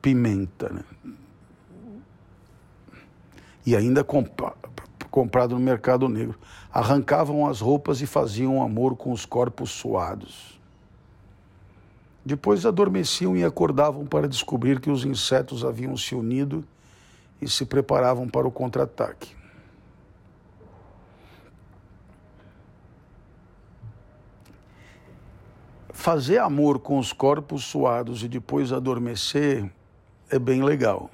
pimenta, 0.00 0.68
né? 0.68 0.84
E 3.66 3.74
ainda 3.74 4.04
compa 4.04 4.54
comprado 5.10 5.56
no 5.56 5.60
mercado 5.60 6.08
negro. 6.08 6.38
Arrancavam 6.72 7.48
as 7.48 7.60
roupas 7.60 8.00
e 8.00 8.06
faziam 8.06 8.62
amor 8.62 8.94
com 8.94 9.10
os 9.10 9.26
corpos 9.26 9.72
suados. 9.72 10.61
Depois 12.24 12.64
adormeciam 12.64 13.36
e 13.36 13.42
acordavam 13.42 14.06
para 14.06 14.28
descobrir 14.28 14.80
que 14.80 14.90
os 14.90 15.04
insetos 15.04 15.64
haviam 15.64 15.96
se 15.96 16.14
unido 16.14 16.64
e 17.40 17.48
se 17.48 17.64
preparavam 17.64 18.28
para 18.28 18.46
o 18.46 18.50
contra-ataque. 18.50 19.34
Fazer 25.90 26.38
amor 26.38 26.78
com 26.78 26.98
os 26.98 27.12
corpos 27.12 27.64
suados 27.64 28.22
e 28.22 28.28
depois 28.28 28.72
adormecer 28.72 29.68
é 30.30 30.38
bem 30.38 30.62
legal. 30.62 31.10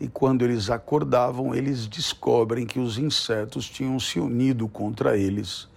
E 0.00 0.08
quando 0.08 0.44
eles 0.44 0.68
acordavam, 0.68 1.54
eles 1.54 1.86
descobrem 1.86 2.66
que 2.66 2.78
os 2.78 2.98
insetos 2.98 3.68
tinham 3.68 3.98
se 3.98 4.20
unido 4.20 4.68
contra 4.68 5.16
eles 5.16 5.68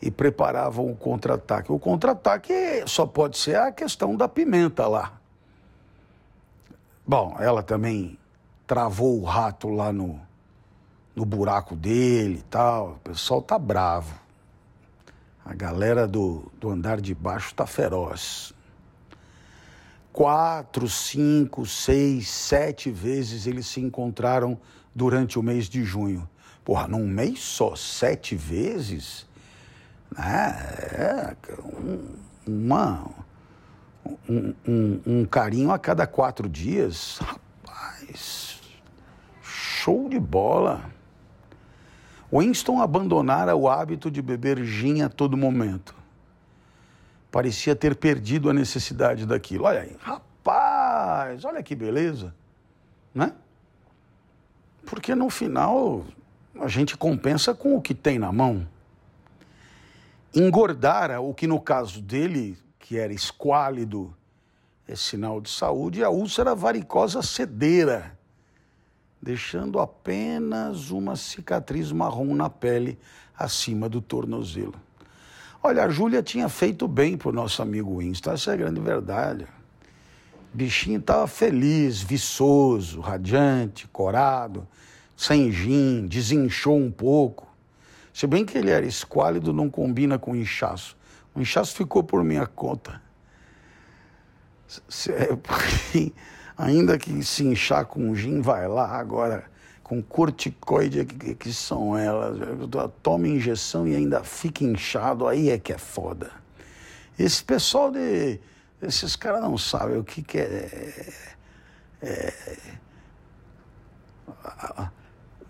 e 0.00 0.10
preparavam 0.10 0.90
o 0.90 0.96
contra-ataque. 0.96 1.72
O 1.72 1.78
contra-ataque 1.78 2.52
só 2.86 3.06
pode 3.06 3.38
ser 3.38 3.56
a 3.56 3.72
questão 3.72 4.14
da 4.14 4.28
pimenta 4.28 4.86
lá. 4.86 5.18
Bom, 7.06 7.36
ela 7.38 7.62
também 7.62 8.18
travou 8.66 9.20
o 9.20 9.24
rato 9.24 9.68
lá 9.68 9.92
no, 9.92 10.20
no 11.14 11.24
buraco 11.24 11.76
dele 11.76 12.38
e 12.38 12.42
tal. 12.42 12.92
O 12.92 12.98
pessoal 13.10 13.40
tá 13.40 13.58
bravo. 13.58 14.14
A 15.44 15.54
galera 15.54 16.08
do, 16.08 16.50
do 16.58 16.68
andar 16.68 17.00
de 17.00 17.14
baixo 17.14 17.54
tá 17.54 17.66
feroz. 17.66 18.52
Quatro, 20.12 20.88
cinco, 20.88 21.64
seis, 21.64 22.28
sete 22.28 22.90
vezes 22.90 23.46
eles 23.46 23.66
se 23.66 23.80
encontraram 23.80 24.58
durante 24.94 25.38
o 25.38 25.42
mês 25.42 25.68
de 25.68 25.84
junho. 25.84 26.28
Porra, 26.64 26.88
num 26.88 27.06
mês 27.06 27.38
só, 27.40 27.76
sete 27.76 28.34
vezes? 28.34 29.25
Né? 30.10 30.56
É, 30.92 31.36
um, 31.62 32.16
uma, 32.46 33.10
um, 34.28 34.54
um, 34.66 35.00
um 35.06 35.24
carinho 35.24 35.70
a 35.70 35.78
cada 35.78 36.06
quatro 36.06 36.48
dias. 36.48 37.18
Rapaz, 37.18 38.60
show 39.42 40.08
de 40.08 40.18
bola. 40.18 40.90
Winston 42.32 42.80
abandonara 42.80 43.54
o 43.54 43.68
hábito 43.68 44.10
de 44.10 44.20
beber 44.20 44.62
gin 44.64 45.02
a 45.02 45.08
todo 45.08 45.36
momento. 45.36 45.94
Parecia 47.30 47.76
ter 47.76 47.94
perdido 47.94 48.50
a 48.50 48.52
necessidade 48.52 49.26
daquilo. 49.26 49.64
Olha 49.64 49.80
aí, 49.80 49.96
rapaz, 50.00 51.44
olha 51.44 51.62
que 51.62 51.74
beleza, 51.74 52.34
né? 53.14 53.32
Porque 54.86 55.14
no 55.14 55.28
final 55.28 56.04
a 56.60 56.68
gente 56.68 56.96
compensa 56.96 57.54
com 57.54 57.76
o 57.76 57.82
que 57.82 57.94
tem 57.94 58.18
na 58.18 58.32
mão. 58.32 58.66
Engordara 60.34 61.20
o 61.20 61.32
que 61.34 61.46
no 61.46 61.60
caso 61.60 62.00
dele, 62.00 62.58
que 62.78 62.98
era 62.98 63.12
esquálido, 63.12 64.14
é 64.86 64.94
sinal 64.94 65.40
de 65.40 65.50
saúde, 65.50 66.04
a 66.04 66.10
úlcera 66.10 66.54
varicosa 66.54 67.22
cedera, 67.22 68.16
deixando 69.20 69.80
apenas 69.80 70.90
uma 70.90 71.16
cicatriz 71.16 71.90
marrom 71.90 72.34
na 72.34 72.48
pele 72.48 72.98
acima 73.36 73.88
do 73.88 74.00
tornozelo. 74.00 74.74
Olha, 75.62 75.84
a 75.84 75.88
Júlia 75.88 76.22
tinha 76.22 76.48
feito 76.48 76.86
bem 76.86 77.16
para 77.16 77.30
o 77.30 77.32
nosso 77.32 77.60
amigo 77.60 77.98
Winston, 77.98 78.32
essa 78.32 78.52
é 78.52 78.54
a 78.54 78.56
grande 78.56 78.80
verdade. 78.80 79.46
O 80.54 80.56
bichinho 80.56 81.00
estava 81.00 81.26
feliz, 81.26 82.00
viçoso, 82.00 83.00
radiante, 83.00 83.88
corado, 83.88 84.66
sem 85.16 85.50
gin, 85.50 86.06
desinchou 86.06 86.76
um 86.76 86.90
pouco. 86.90 87.45
Se 88.16 88.26
bem 88.26 88.46
que 88.46 88.56
ele 88.56 88.70
era 88.70 88.86
esquálido, 88.86 89.52
não 89.52 89.68
combina 89.68 90.18
com 90.18 90.34
inchaço. 90.34 90.96
O 91.34 91.40
inchaço 91.42 91.76
ficou 91.76 92.02
por 92.02 92.24
minha 92.24 92.46
conta. 92.46 93.02
É, 95.10 95.36
porque 95.36 96.14
ainda 96.56 96.96
que 96.96 97.22
se 97.22 97.44
inchar 97.44 97.84
com 97.84 98.14
gin, 98.14 98.40
vai 98.40 98.66
lá 98.66 98.88
agora 98.96 99.44
com 99.82 100.02
corticoide 100.02 101.04
que, 101.04 101.34
que 101.34 101.52
são 101.52 101.94
elas. 101.94 102.38
Toma 103.02 103.28
injeção 103.28 103.86
e 103.86 103.94
ainda 103.94 104.24
fica 104.24 104.64
inchado, 104.64 105.28
aí 105.28 105.50
é 105.50 105.58
que 105.58 105.74
é 105.74 105.78
foda. 105.78 106.30
Esse 107.18 107.44
pessoal 107.44 107.90
de. 107.90 108.40
Esses 108.80 109.14
caras 109.14 109.42
não 109.42 109.58
sabem 109.58 109.98
o 109.98 110.02
que, 110.02 110.22
que 110.22 110.38
é. 110.38 111.12
é 112.00 112.32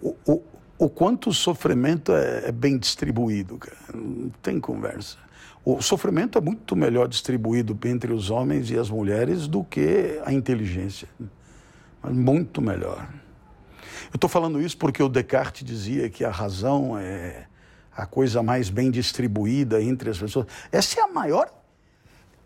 o, 0.03 0.17
o, 0.27 0.56
o 0.79 0.89
quanto 0.89 1.31
o 1.31 1.35
sofrimento 1.35 2.13
é, 2.13 2.49
é 2.49 2.53
bem 2.53 2.79
distribuído, 2.79 3.59
cara. 3.59 3.77
Não 3.95 4.31
tem 4.43 4.61
conversa. 4.61 5.19
O 5.65 5.83
sofrimento 5.83 6.39
é 6.39 6.41
muito 6.41 6.77
melhor 6.77 7.09
distribuído 7.09 7.77
entre 7.85 8.13
os 8.13 8.31
homens 8.31 8.71
e 8.71 8.79
as 8.79 8.89
mulheres 8.89 9.49
do 9.49 9.65
que 9.65 10.21
a 10.25 10.33
inteligência. 10.33 11.09
Mas 12.01 12.13
muito 12.13 12.63
melhor. 12.63 13.09
Eu 14.13 14.17
estou 14.17 14.31
falando 14.31 14.61
isso 14.61 14.79
porque 14.79 15.03
o 15.03 15.09
Descartes 15.09 15.65
dizia 15.65 16.09
que 16.09 16.25
a 16.25 16.31
razão 16.31 16.97
é 16.97 17.47
a 17.97 18.07
coisa 18.07 18.43
mais 18.43 18.69
bem 18.69 18.91
distribuída 18.91 19.83
entre 19.83 20.11
as 20.11 20.19
pessoas. 20.19 20.47
Essa 20.71 21.01
é 21.01 21.03
a 21.03 21.09
maior. 21.09 21.51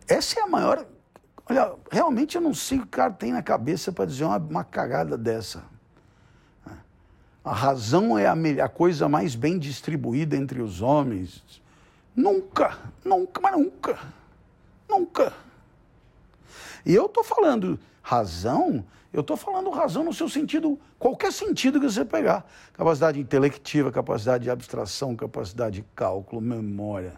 Essa 0.09 0.41
é 0.41 0.43
a 0.43 0.47
maior. 0.47 0.87
Olha, 1.49 1.73
realmente 1.91 2.37
eu 2.37 2.41
não 2.41 2.55
sei 2.55 2.79
o 2.79 2.83
que 2.83 2.87
o 2.87 2.91
cara 2.91 3.13
tem 3.13 3.33
na 3.33 3.43
cabeça 3.43 3.91
para 3.91 4.05
dizer 4.05 4.25
uma, 4.25 4.39
uma, 4.39 4.65
cagada 4.65 5.19
dessa. 5.19 5.65
A 7.45 7.55
razão 7.55 8.19
é 8.19 8.27
a, 8.27 8.35
a 8.65 8.69
coisa 8.69 9.09
mais 9.09 9.35
bem 9.35 9.59
distribuída 9.59 10.37
entre 10.37 10.61
os 10.61 10.83
homens. 10.83 11.43
Nunca, 12.15 12.79
nunca, 13.05 13.41
mas 13.41 13.53
nunca. 13.53 13.99
Nunca. 14.89 15.33
E 16.85 16.95
eu 16.95 17.07
estou 17.07 17.25
falando 17.25 17.79
razão 18.03 18.85
eu 19.13 19.23
estou 19.23 19.37
falando 19.37 19.71
razão 19.71 20.05
no 20.05 20.15
seu 20.15 20.29
sentido, 20.29 20.79
qualquer 20.97 21.33
sentido 21.33 21.81
que 21.81 21.91
você 21.91 22.05
pegar. 22.05 22.47
Capacidade 22.73 23.19
intelectiva, 23.19 23.91
capacidade 23.91 24.45
de 24.45 24.51
abstração, 24.51 25.17
capacidade 25.17 25.81
de 25.81 25.85
cálculo, 25.97 26.41
memória, 26.41 27.15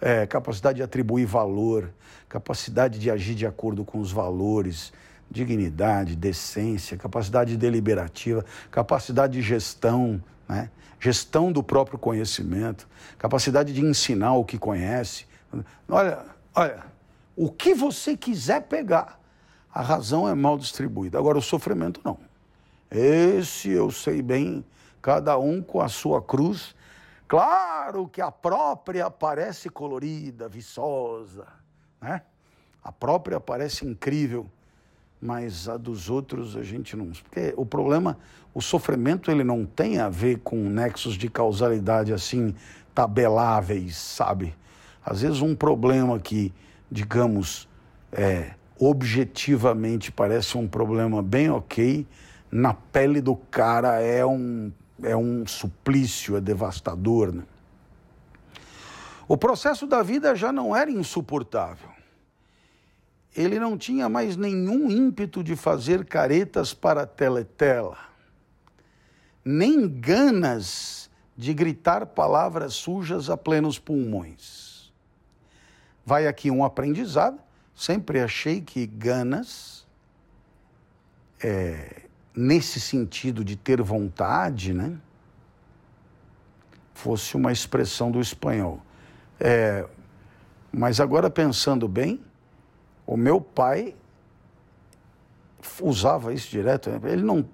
é, 0.00 0.26
capacidade 0.26 0.76
de 0.76 0.82
atribuir 0.84 1.26
valor, 1.26 1.90
capacidade 2.28 3.00
de 3.00 3.10
agir 3.10 3.34
de 3.34 3.46
acordo 3.46 3.84
com 3.84 3.98
os 3.98 4.12
valores, 4.12 4.92
dignidade, 5.30 6.16
decência, 6.16 6.96
capacidade 6.96 7.56
deliberativa, 7.56 8.44
capacidade 8.70 9.34
de 9.34 9.42
gestão, 9.42 10.22
né? 10.48 10.70
gestão 11.00 11.52
do 11.52 11.62
próprio 11.62 11.98
conhecimento, 11.98 12.88
capacidade 13.18 13.72
de 13.72 13.84
ensinar 13.84 14.34
o 14.34 14.44
que 14.44 14.58
conhece. 14.58 15.26
Olha, 15.88 16.24
olha, 16.54 16.84
o 17.36 17.50
que 17.50 17.74
você 17.74 18.16
quiser 18.16 18.62
pegar 18.62 19.20
a 19.74 19.82
razão 19.82 20.28
é 20.28 20.34
mal 20.34 20.56
distribuída. 20.56 21.18
Agora, 21.18 21.36
o 21.36 21.42
sofrimento 21.42 22.00
não. 22.04 22.16
Esse 22.88 23.70
eu 23.70 23.90
sei 23.90 24.22
bem, 24.22 24.64
cada 25.02 25.36
um 25.36 25.60
com 25.60 25.80
a 25.80 25.88
sua 25.88 26.22
cruz. 26.22 26.76
Claro 27.26 28.06
que 28.06 28.20
a 28.20 28.30
própria 28.30 29.10
parece 29.10 29.68
colorida, 29.68 30.48
viçosa, 30.48 31.48
né? 32.00 32.22
A 32.84 32.92
própria 32.92 33.40
parece 33.40 33.84
incrível, 33.84 34.48
mas 35.24 35.70
a 35.70 35.78
dos 35.78 36.10
outros 36.10 36.54
a 36.54 36.62
gente 36.62 36.94
não. 36.94 37.06
Porque 37.06 37.54
o 37.56 37.64
problema, 37.64 38.18
o 38.52 38.60
sofrimento, 38.60 39.30
ele 39.30 39.42
não 39.42 39.64
tem 39.64 39.98
a 39.98 40.10
ver 40.10 40.40
com 40.44 40.56
nexos 40.68 41.14
de 41.14 41.30
causalidade 41.30 42.12
assim 42.12 42.54
tabeláveis, 42.94 43.96
sabe? 43.96 44.54
Às 45.02 45.22
vezes 45.22 45.40
um 45.40 45.56
problema 45.56 46.20
que, 46.20 46.52
digamos, 46.90 47.66
é, 48.12 48.50
objetivamente 48.78 50.12
parece 50.12 50.58
um 50.58 50.68
problema 50.68 51.22
bem 51.22 51.50
ok, 51.50 52.06
na 52.52 52.74
pele 52.74 53.22
do 53.22 53.34
cara 53.34 54.02
é 54.02 54.26
um, 54.26 54.70
é 55.02 55.16
um 55.16 55.46
suplício, 55.46 56.36
é 56.36 56.40
devastador. 56.40 57.32
Né? 57.32 57.44
O 59.26 59.38
processo 59.38 59.86
da 59.86 60.02
vida 60.02 60.36
já 60.36 60.52
não 60.52 60.76
era 60.76 60.90
insuportável. 60.90 61.93
Ele 63.34 63.58
não 63.58 63.76
tinha 63.76 64.08
mais 64.08 64.36
nenhum 64.36 64.90
ímpeto 64.90 65.42
de 65.42 65.56
fazer 65.56 66.04
caretas 66.04 66.72
para 66.72 67.06
teletela, 67.06 67.98
nem 69.44 69.88
ganas 69.88 71.10
de 71.36 71.52
gritar 71.52 72.06
palavras 72.06 72.74
sujas 72.74 73.28
a 73.28 73.36
plenos 73.36 73.78
pulmões. 73.78 74.92
Vai 76.06 76.26
aqui 76.26 76.50
um 76.50 76.64
aprendizado 76.64 77.38
Sempre 77.74 78.20
achei 78.20 78.60
que 78.60 78.86
ganas, 78.86 79.84
é, 81.42 82.02
nesse 82.34 82.80
sentido 82.80 83.44
de 83.44 83.56
ter 83.56 83.82
vontade, 83.82 84.72
né, 84.72 84.96
fosse 86.92 87.36
uma 87.36 87.50
expressão 87.50 88.12
do 88.12 88.20
espanhol. 88.20 88.80
É, 89.40 89.86
mas 90.70 91.00
agora 91.00 91.28
pensando 91.28 91.88
bem, 91.88 92.20
o 93.06 93.16
meu 93.16 93.40
pai 93.40 93.94
usava 95.80 96.32
isso 96.32 96.50
direto. 96.50 96.90
Né? 96.90 97.00
Ele 97.04 97.22
não, 97.22 97.44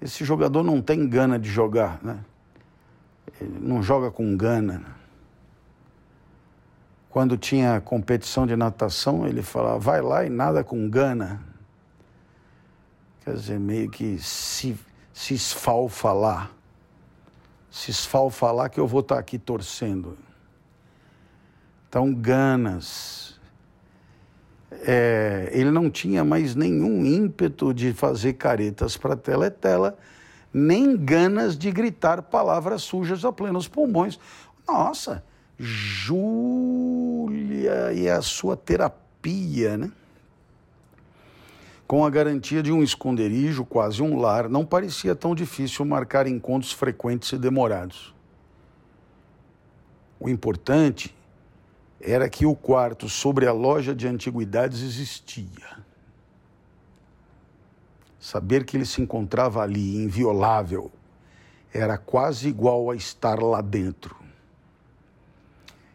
esse 0.00 0.24
jogador 0.24 0.62
não 0.62 0.80
tem 0.80 1.08
gana 1.08 1.38
de 1.38 1.48
jogar, 1.48 2.02
né? 2.02 2.18
Ele 3.40 3.58
não 3.60 3.82
joga 3.82 4.10
com 4.10 4.36
gana. 4.36 4.78
Né? 4.78 4.94
Quando 7.10 7.36
tinha 7.36 7.80
competição 7.80 8.46
de 8.46 8.56
natação, 8.56 9.26
ele 9.26 9.42
falava, 9.42 9.78
vai 9.78 10.00
lá 10.00 10.24
e 10.24 10.28
nada 10.28 10.64
com 10.64 10.88
gana. 10.88 11.40
Quer 13.24 13.34
dizer, 13.34 13.58
meio 13.58 13.88
que 13.88 14.18
se, 14.18 14.76
se 15.12 15.32
esfalfa 15.34 16.12
lá. 16.12 16.50
Se 17.70 17.90
esfalfa 17.90 18.50
lá 18.52 18.68
que 18.68 18.78
eu 18.78 18.86
vou 18.86 19.00
estar 19.00 19.18
aqui 19.18 19.38
torcendo. 19.38 20.18
Então, 21.88 22.12
ganas. 22.12 23.33
É, 24.82 25.50
ele 25.52 25.70
não 25.70 25.90
tinha 25.90 26.24
mais 26.24 26.54
nenhum 26.54 27.04
ímpeto 27.04 27.72
de 27.72 27.92
fazer 27.92 28.32
caretas 28.34 28.96
para 28.96 29.16
teletela, 29.16 29.96
nem 30.52 30.96
ganas 30.96 31.56
de 31.56 31.70
gritar 31.70 32.22
palavras 32.22 32.82
sujas 32.82 33.24
a 33.24 33.32
plenos 33.32 33.68
pulmões. 33.68 34.18
Nossa, 34.66 35.22
Júlia 35.58 36.72
e 37.92 38.08
a 38.08 38.20
sua 38.22 38.56
terapia, 38.56 39.76
né? 39.76 39.92
Com 41.86 42.04
a 42.04 42.10
garantia 42.10 42.62
de 42.62 42.72
um 42.72 42.82
esconderijo, 42.82 43.64
quase 43.64 44.02
um 44.02 44.18
lar, 44.18 44.48
não 44.48 44.64
parecia 44.64 45.14
tão 45.14 45.34
difícil 45.34 45.84
marcar 45.84 46.26
encontros 46.26 46.72
frequentes 46.72 47.30
e 47.32 47.38
demorados. 47.38 48.14
O 50.18 50.28
importante 50.28 51.13
era 52.04 52.28
que 52.28 52.44
o 52.44 52.54
quarto 52.54 53.08
sobre 53.08 53.46
a 53.46 53.52
loja 53.52 53.94
de 53.94 54.06
antiguidades 54.06 54.82
existia. 54.82 55.82
Saber 58.20 58.64
que 58.64 58.76
ele 58.76 58.84
se 58.84 59.00
encontrava 59.00 59.62
ali, 59.62 59.96
inviolável, 59.96 60.92
era 61.72 61.96
quase 61.96 62.48
igual 62.48 62.90
a 62.90 62.94
estar 62.94 63.42
lá 63.42 63.62
dentro. 63.62 64.14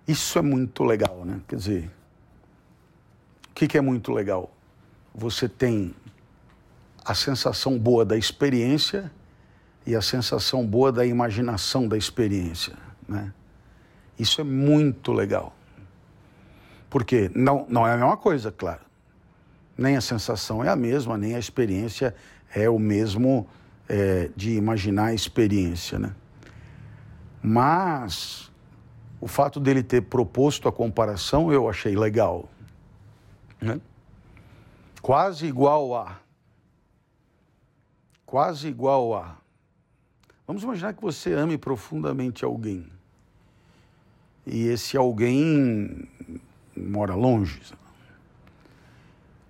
Isso 0.08 0.40
é 0.40 0.42
muito 0.42 0.84
legal, 0.84 1.24
né? 1.24 1.42
Quer 1.48 1.56
dizer, 1.56 1.92
o 3.52 3.54
que, 3.54 3.78
é 3.78 3.82
muito 3.82 4.12
legal? 4.12 4.52
Você 5.14 5.48
tem 5.48 5.94
a 7.06 7.14
sensação 7.14 7.78
boa 7.78 8.04
da 8.04 8.18
experiência 8.18 9.12
e 9.86 9.96
a 9.96 10.02
sensação 10.02 10.66
boa 10.66 10.92
da 10.92 11.06
imaginação 11.06 11.88
da 11.88 11.98
experiência, 11.98 12.76
né? 13.08 13.32
Isso 14.18 14.42
é 14.42 14.44
muito 14.44 15.14
legal. 15.14 15.56
Porque 16.90 17.30
não, 17.36 17.66
não 17.70 17.88
é 17.88 17.94
a 17.94 17.98
mesma 17.98 18.18
coisa, 18.18 18.52
claro. 18.52 18.82
Nem 19.78 19.96
a 19.96 20.02
sensação 20.02 20.64
é 20.64 20.70
a 20.70 20.76
mesma, 20.76 21.18
nem 21.18 21.36
a 21.36 21.40
experiência 21.40 22.16
é 22.54 22.70
o 22.70 22.80
mesmo 22.80 23.48
é, 23.88 24.30
de 24.36 24.56
imaginar 24.56 25.06
a 25.06 25.14
experiência, 25.14 25.98
né? 26.00 26.14
Mas 27.42 28.50
O 29.22 29.28
fato 29.28 29.60
dele 29.60 29.84
ter 29.84 30.02
proposto 30.04 30.68
a 30.68 30.72
comparação 30.72 31.52
eu 31.52 31.70
achei 31.70 31.96
legal. 31.96 32.50
Né? 33.60 33.82
Quase 35.02 35.46
igual 35.46 35.94
a. 35.96 36.20
Quase 38.26 38.68
igual 38.68 39.14
a. 39.14 39.38
Vamos 40.48 40.64
imaginar 40.64 40.94
que 40.94 41.02
você 41.02 41.34
ame 41.34 41.58
profundamente 41.58 42.46
alguém. 42.46 42.88
E 44.46 44.68
esse 44.68 44.96
alguém 44.96 46.08
mora 46.80 47.16
longe. 47.16 47.62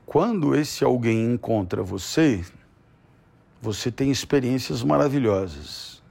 Quando 0.06 0.56
esse 0.56 0.84
alguém 0.84 1.34
encontra 1.34 1.84
você, 1.84 2.44
você 3.62 3.92
tem 3.92 4.10
experiências 4.10 4.82
maravilhosas. 4.82 6.02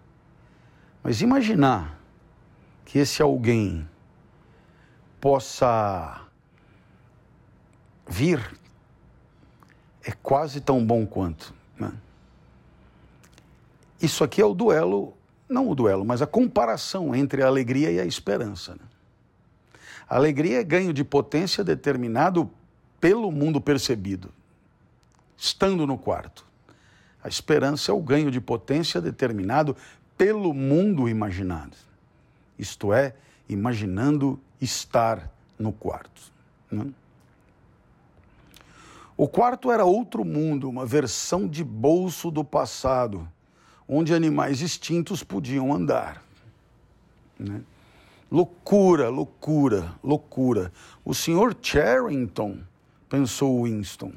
Mas 1.02 1.20
imaginar 1.20 1.98
que 2.84 2.98
esse 2.98 3.20
alguém 3.20 3.88
possa 5.20 6.22
vir 8.06 8.40
é 10.02 10.12
quase 10.22 10.60
tão 10.60 10.84
bom 10.84 11.06
quanto. 11.06 11.52
Né? 11.78 11.92
Isso 14.00 14.22
aqui 14.24 14.40
é 14.40 14.44
o 14.44 14.54
duelo, 14.54 15.12
não 15.48 15.68
o 15.68 15.74
duelo, 15.74 16.04
mas 16.04 16.22
a 16.22 16.26
comparação 16.26 17.14
entre 17.14 17.42
a 17.42 17.46
alegria 17.46 17.90
e 17.90 18.00
a 18.00 18.06
esperança. 18.06 18.74
Né? 18.74 18.87
A 20.08 20.16
alegria 20.16 20.60
é 20.60 20.64
ganho 20.64 20.92
de 20.92 21.04
potência 21.04 21.62
determinado 21.62 22.50
pelo 23.00 23.30
mundo 23.30 23.60
percebido, 23.60 24.30
estando 25.36 25.86
no 25.86 25.98
quarto. 25.98 26.46
A 27.22 27.28
esperança 27.28 27.90
é 27.90 27.94
o 27.94 28.00
ganho 28.00 28.30
de 28.30 28.40
potência 28.40 29.00
determinado 29.00 29.76
pelo 30.16 30.54
mundo 30.54 31.08
imaginado, 31.08 31.76
isto 32.58 32.92
é, 32.92 33.14
imaginando 33.48 34.40
estar 34.60 35.30
no 35.58 35.72
quarto. 35.72 36.22
Né? 36.70 36.86
O 39.16 39.28
quarto 39.28 39.70
era 39.70 39.84
outro 39.84 40.24
mundo, 40.24 40.68
uma 40.68 40.86
versão 40.86 41.46
de 41.46 41.62
bolso 41.62 42.30
do 42.30 42.44
passado, 42.44 43.28
onde 43.86 44.14
animais 44.14 44.60
extintos 44.60 45.22
podiam 45.22 45.72
andar. 45.72 46.22
Né? 47.38 47.60
Loucura, 48.30 49.08
loucura, 49.08 49.94
loucura. 50.04 50.70
O 51.02 51.14
senhor 51.14 51.56
Charrington, 51.62 52.60
pensou 53.08 53.64
Winston, 53.64 54.12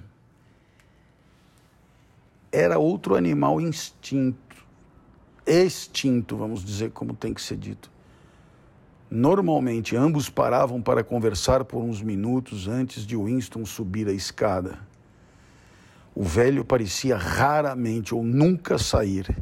era 2.52 2.78
outro 2.78 3.16
animal 3.16 3.62
instinto, 3.62 4.58
extinto, 5.46 6.36
vamos 6.36 6.66
dizer 6.66 6.92
como 6.92 7.14
tem 7.14 7.34
que 7.34 7.42
ser 7.42 7.56
dito. 7.56 7.90
Normalmente, 9.10 9.96
ambos 9.96 10.30
paravam 10.30 10.82
para 10.82 11.04
conversar 11.04 11.64
por 11.64 11.82
uns 11.82 12.02
minutos 12.02 12.68
antes 12.68 13.06
de 13.06 13.16
Winston 13.16 13.66
subir 13.66 14.10
a 14.10 14.14
escada. 14.14 14.80
O 16.14 16.24
velho 16.24 16.66
parecia 16.66 17.16
raramente 17.16 18.14
ou 18.14 18.24
nunca 18.24 18.78
sair, 18.78 19.38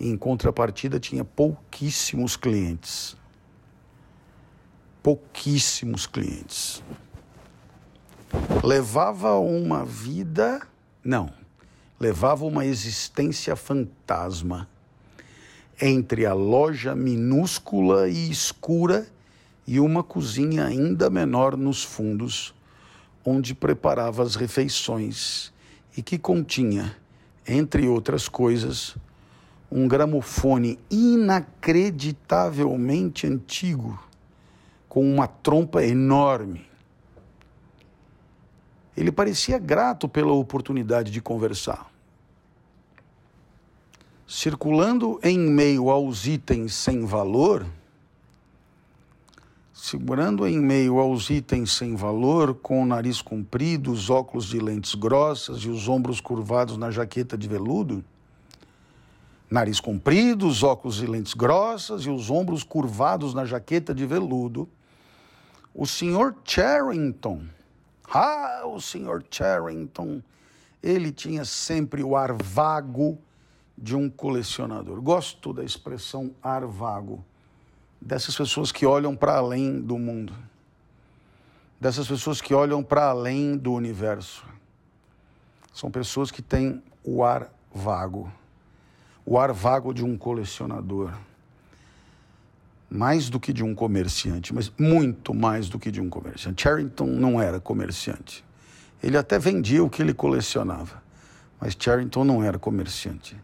em 0.00 0.16
contrapartida 0.16 0.98
tinha 0.98 1.24
pouquíssimos 1.24 2.36
clientes. 2.36 3.16
Pouquíssimos 5.04 6.06
clientes. 6.06 6.82
Levava 8.62 9.38
uma 9.38 9.84
vida. 9.84 10.66
Não, 11.04 11.30
levava 12.00 12.46
uma 12.46 12.64
existência 12.64 13.54
fantasma 13.54 14.66
entre 15.78 16.24
a 16.24 16.32
loja 16.32 16.94
minúscula 16.94 18.08
e 18.08 18.30
escura 18.30 19.06
e 19.66 19.78
uma 19.78 20.02
cozinha 20.02 20.64
ainda 20.64 21.10
menor 21.10 21.54
nos 21.54 21.84
fundos, 21.84 22.54
onde 23.22 23.54
preparava 23.54 24.22
as 24.22 24.36
refeições 24.36 25.52
e 25.94 26.02
que 26.02 26.16
continha, 26.16 26.96
entre 27.46 27.86
outras 27.86 28.26
coisas, 28.26 28.96
um 29.70 29.86
gramofone 29.86 30.78
inacreditavelmente 30.90 33.26
antigo, 33.26 34.02
com 34.94 35.02
uma 35.12 35.26
trompa 35.26 35.84
enorme. 35.84 36.64
Ele 38.96 39.10
parecia 39.10 39.58
grato 39.58 40.08
pela 40.08 40.32
oportunidade 40.32 41.10
de 41.10 41.20
conversar. 41.20 41.90
Circulando 44.24 45.18
em 45.20 45.36
meio 45.36 45.90
aos 45.90 46.28
itens 46.28 46.74
sem 46.74 47.04
valor, 47.04 47.66
segurando 49.72 50.46
em 50.46 50.60
meio 50.60 51.00
aos 51.00 51.28
itens 51.28 51.72
sem 51.72 51.96
valor, 51.96 52.54
com 52.54 52.80
o 52.80 52.86
nariz 52.86 53.20
comprido, 53.20 53.90
os 53.90 54.08
óculos 54.10 54.46
de 54.46 54.60
lentes 54.60 54.94
grossas 54.94 55.62
e 55.62 55.68
os 55.68 55.88
ombros 55.88 56.20
curvados 56.20 56.76
na 56.76 56.92
jaqueta 56.92 57.36
de 57.36 57.48
veludo. 57.48 58.04
Nariz 59.50 59.80
comprido, 59.80 60.46
os 60.46 60.62
óculos 60.62 60.98
de 60.98 61.06
lentes 61.08 61.34
grossas 61.34 62.02
e 62.02 62.10
os 62.10 62.30
ombros 62.30 62.62
curvados 62.62 63.34
na 63.34 63.44
jaqueta 63.44 63.92
de 63.92 64.06
veludo. 64.06 64.68
O 65.74 65.86
senhor 65.86 66.36
Charrington. 66.44 67.46
Ah, 68.08 68.62
o 68.64 68.80
senhor 68.80 69.24
Charrington. 69.28 70.22
Ele 70.80 71.10
tinha 71.10 71.44
sempre 71.44 72.02
o 72.04 72.14
ar 72.14 72.32
vago 72.32 73.18
de 73.76 73.96
um 73.96 74.08
colecionador. 74.08 75.00
Gosto 75.00 75.52
da 75.52 75.64
expressão 75.64 76.32
ar 76.42 76.64
vago 76.64 77.24
dessas 78.00 78.36
pessoas 78.36 78.70
que 78.70 78.84
olham 78.84 79.16
para 79.16 79.36
além 79.36 79.80
do 79.80 79.98
mundo, 79.98 80.34
dessas 81.80 82.06
pessoas 82.06 82.40
que 82.40 82.54
olham 82.54 82.82
para 82.82 83.06
além 83.06 83.56
do 83.56 83.72
universo. 83.72 84.44
São 85.72 85.90
pessoas 85.90 86.30
que 86.30 86.42
têm 86.42 86.82
o 87.02 87.24
ar 87.24 87.50
vago, 87.74 88.30
o 89.24 89.38
ar 89.38 89.52
vago 89.52 89.92
de 89.92 90.04
um 90.04 90.16
colecionador. 90.16 91.12
Mais 92.88 93.28
do 93.28 93.40
que 93.40 93.52
de 93.52 93.64
um 93.64 93.74
comerciante, 93.74 94.54
mas 94.54 94.70
muito 94.78 95.34
mais 95.34 95.68
do 95.68 95.78
que 95.78 95.90
de 95.90 96.00
um 96.00 96.08
comerciante. 96.08 96.62
Charrington 96.62 97.06
não 97.06 97.40
era 97.40 97.58
comerciante. 97.58 98.44
Ele 99.02 99.16
até 99.16 99.38
vendia 99.38 99.82
o 99.82 99.90
que 99.90 100.00
ele 100.00 100.14
colecionava, 100.14 101.02
mas 101.60 101.76
Charrington 101.78 102.24
não 102.24 102.42
era 102.42 102.58
comerciante. 102.58 103.36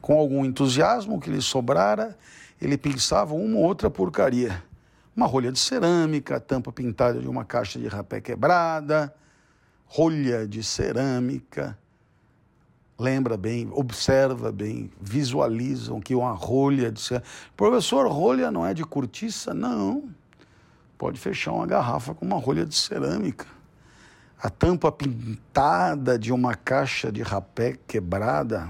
Com 0.00 0.18
algum 0.18 0.44
entusiasmo 0.44 1.20
que 1.20 1.30
lhe 1.30 1.42
sobrara, 1.42 2.16
ele 2.60 2.76
pensava 2.76 3.34
uma 3.34 3.56
ou 3.56 3.64
outra 3.64 3.90
porcaria. 3.90 4.62
Uma 5.16 5.26
rolha 5.26 5.50
de 5.50 5.58
cerâmica, 5.58 6.38
tampa 6.38 6.70
pintada 6.70 7.20
de 7.20 7.28
uma 7.28 7.44
caixa 7.44 7.78
de 7.78 7.88
rapé 7.88 8.20
quebrada, 8.20 9.12
rolha 9.86 10.46
de 10.46 10.62
cerâmica. 10.62 11.76
Lembra 12.98 13.36
bem, 13.36 13.68
observa 13.72 14.50
bem, 14.50 14.90
visualizam 15.00 16.00
que 16.00 16.14
uma 16.14 16.32
rolha 16.32 16.90
de. 16.90 17.00
Professor, 17.56 18.10
rolha 18.10 18.50
não 18.50 18.66
é 18.66 18.74
de 18.74 18.84
cortiça? 18.84 19.54
Não. 19.54 20.08
Pode 20.96 21.20
fechar 21.20 21.52
uma 21.52 21.66
garrafa 21.66 22.12
com 22.12 22.26
uma 22.26 22.38
rolha 22.38 22.66
de 22.66 22.74
cerâmica. 22.74 23.46
A 24.42 24.50
tampa 24.50 24.90
pintada 24.90 26.18
de 26.18 26.32
uma 26.32 26.54
caixa 26.54 27.12
de 27.12 27.22
rapé 27.22 27.76
quebrada 27.86 28.68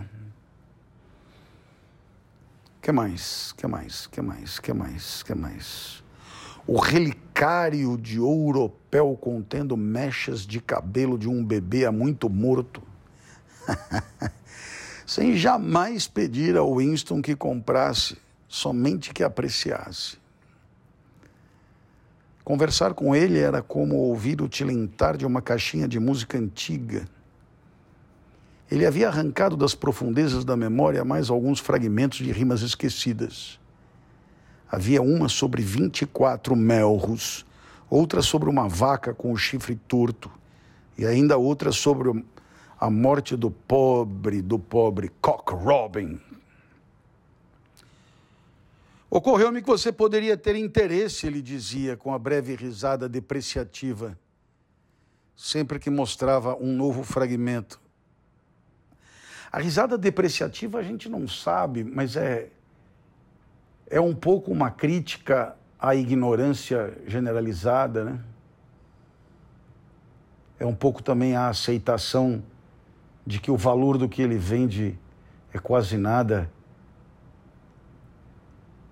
que 2.89 2.93
mais? 2.93 3.53
Que 3.53 3.67
mais? 3.67 4.07
Que 4.07 4.23
mais? 4.23 4.59
Que 4.59 4.73
mais? 4.73 5.23
Que 5.23 5.35
mais? 5.35 6.03
O 6.67 6.79
relicário 6.79 7.99
de 7.99 8.19
ouropel 8.19 9.15
contendo 9.21 9.77
mechas 9.77 10.47
de 10.47 10.59
cabelo 10.59 11.19
de 11.19 11.29
um 11.29 11.45
bebê 11.45 11.85
há 11.85 11.93
muito 11.93 12.31
morto. 12.31 12.81
Sem 15.07 15.37
jamais 15.37 16.07
pedir 16.07 16.57
ao 16.57 16.77
Winston 16.77 17.23
que 17.23 17.35
comprasse, 17.35 18.17
somente 18.47 19.13
que 19.13 19.23
apreciasse. 19.23 20.19
Conversar 22.45 22.95
com 22.95 23.15
ele 23.15 23.39
era 23.39 23.63
como 23.63 23.97
ouvir 23.97 24.41
o 24.41 24.49
tilintar 24.49 25.17
de 25.17 25.27
uma 25.27 25.43
caixinha 25.43 25.87
de 25.87 25.99
música 25.99 26.39
antiga 26.39 27.07
ele 28.71 28.85
havia 28.85 29.09
arrancado 29.09 29.57
das 29.57 29.75
profundezas 29.75 30.45
da 30.45 30.57
memória 30.57 31.05
mais 31.05 31.31
alguns 31.31 31.59
fragmentos 31.59 32.19
de 32.19 32.31
rimas 32.31 32.61
esquecidas. 32.61 33.59
Havia 34.71 35.01
uma 35.01 35.29
sobre 35.29 35.63
24 35.63 36.55
melros, 36.55 37.47
outra 37.89 38.21
sobre 38.21 38.51
uma 38.51 38.69
vaca 38.69 39.15
com 39.15 39.33
o 39.33 39.39
chifre 39.39 39.75
torto, 39.89 40.31
e 40.99 41.07
ainda 41.07 41.39
outra 41.39 41.73
sobre 41.73 42.23
a 42.79 42.89
morte 42.89 43.37
do 43.37 43.51
pobre, 43.51 44.41
do 44.41 44.59
pobre 44.59 45.11
Cock 45.21 45.53
Robin. 45.53 46.21
Ocorreu-me 49.11 49.63
que 49.63 49.69
você 49.69 49.91
poderia 49.91 50.37
ter 50.37 50.55
interesse, 50.55 51.27
ele 51.27 51.41
dizia, 51.41 51.97
com 51.97 52.13
a 52.13 52.19
breve 52.19 52.55
risada 52.55 53.09
depreciativa, 53.09 54.19
sempre 55.35 55.79
que 55.79 55.89
mostrava 55.89 56.57
um 56.57 56.73
novo 56.75 57.03
fragmento 57.03 57.81
a 59.51 59.59
risada 59.59 59.97
depreciativa 59.97 60.79
a 60.79 60.83
gente 60.83 61.09
não 61.09 61.27
sabe, 61.27 61.83
mas 61.83 62.17
é, 62.17 62.51
é 63.87 64.01
um 64.01 64.15
pouco 64.15 64.53
uma 64.53 64.71
crítica 64.71 65.57
a 65.79 65.95
ignorância 65.95 66.99
generalizada, 67.07 68.05
né? 68.05 68.21
É 70.59 70.67
um 70.67 70.75
pouco 70.75 71.03
também 71.03 71.37
a 71.37 71.49
aceitação 71.49 72.43
de 73.29 73.39
que 73.39 73.51
o 73.51 73.59
valor 73.59 73.99
do 73.99 74.09
que 74.09 74.23
ele 74.23 74.39
vende 74.39 74.99
é 75.53 75.59
quase 75.59 75.99
nada 75.99 76.51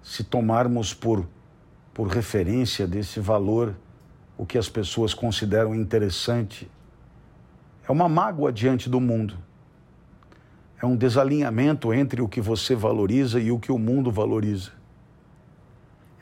se 0.02 0.22
tomarmos 0.22 0.92
por, 0.92 1.26
por 1.94 2.06
referência 2.08 2.86
desse 2.86 3.18
valor 3.18 3.74
o 4.36 4.44
que 4.44 4.58
as 4.58 4.68
pessoas 4.68 5.14
consideram 5.14 5.74
interessante. 5.74 6.70
É 7.88 7.90
uma 7.90 8.10
mágoa 8.10 8.52
diante 8.52 8.90
do 8.90 9.00
mundo. 9.00 9.38
É 10.82 10.84
um 10.84 10.96
desalinhamento 10.96 11.94
entre 11.94 12.20
o 12.20 12.28
que 12.28 12.42
você 12.42 12.74
valoriza 12.74 13.40
e 13.40 13.50
o 13.50 13.58
que 13.58 13.72
o 13.72 13.78
mundo 13.78 14.10
valoriza. 14.10 14.72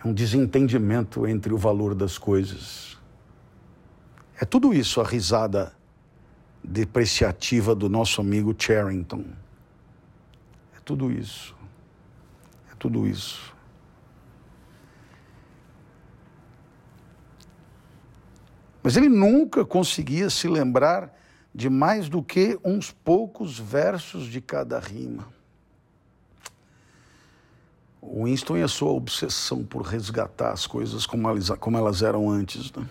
É 0.05 0.07
um 0.07 0.13
desentendimento 0.13 1.27
entre 1.27 1.53
o 1.53 1.59
valor 1.59 1.97
das 1.97 2.17
coisas. 2.17 2.97
É 4.41 4.45
tudo 4.45 4.73
isso 4.73 5.01
a 5.01 5.05
risada 5.05 5.73
depreciativa 6.65 7.75
do 7.75 7.89
nosso 7.89 8.21
amigo 8.21 8.55
Charrington. 8.59 9.25
É 10.75 10.81
tudo 10.85 11.13
isso. 11.13 11.55
É 12.73 12.75
tudo 12.79 13.07
isso. 13.07 13.55
Mas 18.83 18.97
ele 18.97 19.09
nunca 19.09 19.65
conseguia 19.65 20.29
se 20.29 20.49
lembrar 20.49 21.15
de 21.55 21.71
mais 21.71 22.09
do 22.09 22.23
que 22.23 22.59
uns 22.65 22.91
poucos 22.91 23.59
versos 23.59 24.27
de 24.27 24.41
cada 24.41 24.79
rima. 24.79 25.33
Winston 28.03 28.59
e 28.59 28.63
a 28.63 28.69
sua 28.69 28.91
obsessão 28.91 29.65
por 29.65 29.83
resgatar 29.83 30.53
as 30.53 30.67
coisas 30.67 31.07
como 31.07 31.29
elas, 31.29 31.49
como 31.51 31.79
elas 31.79 32.03
eram 32.03 32.29
antes. 32.29 32.71
Né? 32.73 32.87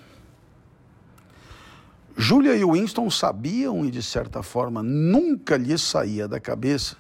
Júlia 2.16 2.56
e 2.56 2.64
Winston 2.64 3.10
sabiam, 3.10 3.86
e 3.86 3.92
de 3.92 4.04
certa 4.04 4.44
forma 4.44 4.84
nunca 4.84 5.58
lhes 5.58 5.82
saía 5.82 6.28
da 6.28 6.40
cabeça, 6.40 6.96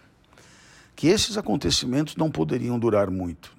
que 0.95 1.07
esses 1.07 1.37
acontecimentos 1.37 2.15
não 2.15 2.31
poderiam 2.31 2.79
durar 2.79 3.09
muito. 3.09 3.55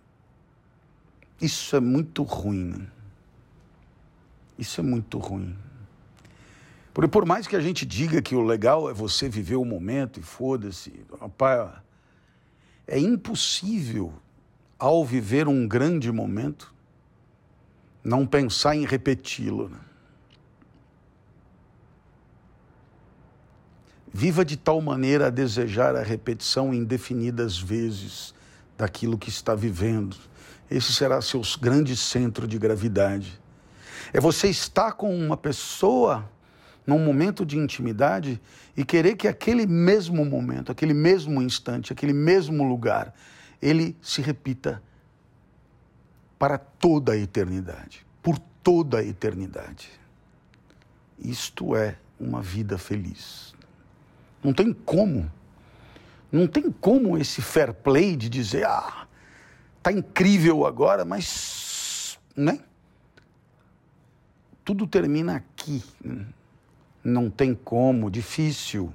Isso 1.41 1.77
é 1.77 1.81
muito 1.81 2.23
ruim. 2.23 2.75
Né? 2.79 2.87
Isso 4.59 4.81
é 4.81 4.85
muito 4.85 5.19
ruim. 5.19 5.57
Porque 6.93 7.09
por 7.09 7.27
mais 7.27 7.47
que 7.47 7.57
a 7.57 7.61
gente 7.61 7.85
diga 7.85 8.23
que 8.23 8.37
o 8.37 8.43
legal 8.43 8.89
é 8.89 8.95
você 8.95 9.29
viver 9.29 9.57
o 9.57 9.65
momento 9.65 10.21
e 10.21 10.23
foda-se, 10.23 10.93
rapaz, 11.21 11.73
é 12.87 12.99
impossível, 12.99 14.13
ao 14.79 15.05
viver 15.05 15.49
um 15.49 15.67
grande 15.67 16.13
momento, 16.13 16.73
não 18.03 18.27
pensar 18.27 18.77
em 18.77 18.85
repeti-lo. 18.85 19.69
Né? 19.69 19.79
Viva 24.17 24.45
de 24.45 24.57
tal 24.57 24.81
maneira 24.81 25.27
a 25.27 25.31
desejar 25.31 25.97
a 25.97 26.03
repetição 26.05 26.73
indefinidas 26.73 27.59
vezes 27.59 28.33
daquilo 28.79 29.19
que 29.19 29.29
está 29.29 29.57
vivendo. 29.57 30.17
Esse 30.71 30.93
será 30.93 31.21
seu 31.21 31.43
grande 31.61 31.97
centro 31.97 32.47
de 32.47 32.57
gravidade. 32.57 33.41
É 34.13 34.21
você 34.21 34.49
estar 34.49 34.93
com 34.93 35.13
uma 35.13 35.37
pessoa 35.37 36.31
num 36.87 37.01
momento 37.01 37.45
de 37.45 37.59
intimidade 37.59 38.41
e 38.77 38.85
querer 38.85 39.17
que 39.17 39.27
aquele 39.27 39.67
mesmo 39.67 40.25
momento, 40.25 40.71
aquele 40.71 40.95
mesmo 40.95 41.43
instante, 41.43 41.93
aquele 41.93 42.13
mesmo 42.13 42.63
lugar, 42.63 43.13
ele 43.61 43.97
se 44.01 44.23
repita 44.23 44.81
para 46.39 46.57
toda 46.57 47.15
a 47.15 47.17
eternidade, 47.17 48.07
por 48.23 48.39
toda 48.63 48.99
a 48.99 49.05
eternidade. 49.05 49.91
Isto 51.19 51.75
é 51.75 51.97
uma 52.21 52.41
vida 52.41 52.79
feliz. 52.79 53.54
Não 54.45 54.53
tem 54.53 54.73
como. 54.73 55.29
Não 56.31 56.47
tem 56.47 56.71
como 56.71 57.19
esse 57.19 57.41
fair 57.41 57.73
play 57.73 58.15
de 58.15 58.29
dizer, 58.29 58.67
ah, 58.67 59.09
tá 59.83 59.91
incrível 59.91 60.67
agora, 60.67 61.05
mas, 61.05 62.19
né? 62.37 62.61
tudo 64.65 64.87
termina 64.87 65.37
aqui. 65.37 65.83
Não 67.05 67.29
tem 67.29 67.55
como, 67.55 68.11
difícil. 68.11 68.93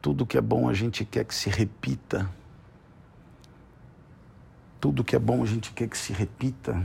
Tudo 0.00 0.26
que 0.26 0.36
é 0.36 0.40
bom 0.40 0.68
a 0.68 0.74
gente 0.74 1.04
quer 1.04 1.24
que 1.24 1.34
se 1.34 1.48
repita. 1.48 2.28
Tudo 4.80 5.04
que 5.04 5.14
é 5.14 5.18
bom 5.18 5.44
a 5.44 5.46
gente 5.46 5.72
quer 5.72 5.88
que 5.88 5.96
se 5.96 6.12
repita. 6.12 6.84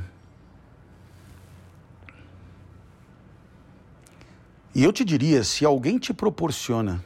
E 4.78 4.84
eu 4.86 4.94
te 4.94 5.04
diria: 5.04 5.44
se 5.44 5.66
alguém 5.66 5.98
te 5.98 6.14
proporciona 6.14 7.04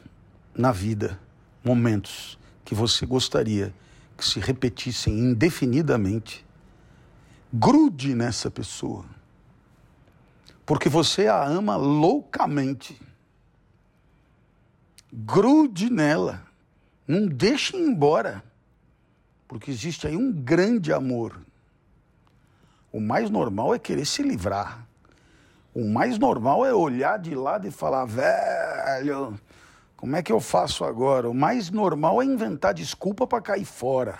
na 0.54 0.70
vida 0.70 1.18
momentos 1.64 2.38
que 2.64 2.72
você 2.72 3.04
gostaria 3.04 3.74
que 4.16 4.24
se 4.24 4.38
repetissem 4.38 5.18
indefinidamente, 5.18 6.46
grude 7.52 8.14
nessa 8.14 8.48
pessoa 8.48 9.04
porque 10.64 10.88
você 10.88 11.26
a 11.26 11.44
ama 11.44 11.76
loucamente. 11.76 13.00
Grude 15.12 15.90
nela, 15.90 16.42
não 17.06 17.26
deixe 17.26 17.76
embora, 17.76 18.42
porque 19.46 19.70
existe 19.70 20.06
aí 20.06 20.16
um 20.16 20.32
grande 20.32 20.92
amor. 20.92 21.38
O 22.90 23.00
mais 23.00 23.28
normal 23.28 23.74
é 23.74 23.78
querer 23.78 24.06
se 24.06 24.22
livrar. 24.22 24.86
O 25.74 25.88
mais 25.88 26.18
normal 26.18 26.66
é 26.66 26.74
olhar 26.74 27.18
de 27.18 27.34
lado 27.34 27.66
e 27.66 27.70
falar, 27.70 28.04
velho, 28.04 29.38
como 29.96 30.16
é 30.16 30.22
que 30.22 30.32
eu 30.32 30.40
faço 30.40 30.84
agora? 30.84 31.30
O 31.30 31.34
mais 31.34 31.70
normal 31.70 32.20
é 32.20 32.24
inventar 32.24 32.74
desculpa 32.74 33.26
para 33.26 33.40
cair 33.40 33.64
fora. 33.64 34.18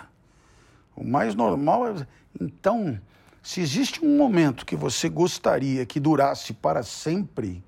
O 0.95 1.03
mais 1.03 1.35
normal 1.35 1.87
é. 1.89 2.07
Então, 2.41 2.99
se 3.41 3.61
existe 3.61 4.03
um 4.03 4.17
momento 4.17 4.65
que 4.65 4.75
você 4.75 5.09
gostaria 5.09 5.85
que 5.85 5.99
durasse 5.99 6.53
para 6.53 6.81
sempre, 6.81 7.63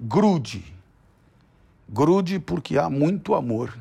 grude. 0.00 0.64
Grude 1.88 2.38
porque 2.38 2.78
há 2.78 2.88
muito 2.88 3.34
amor. 3.34 3.76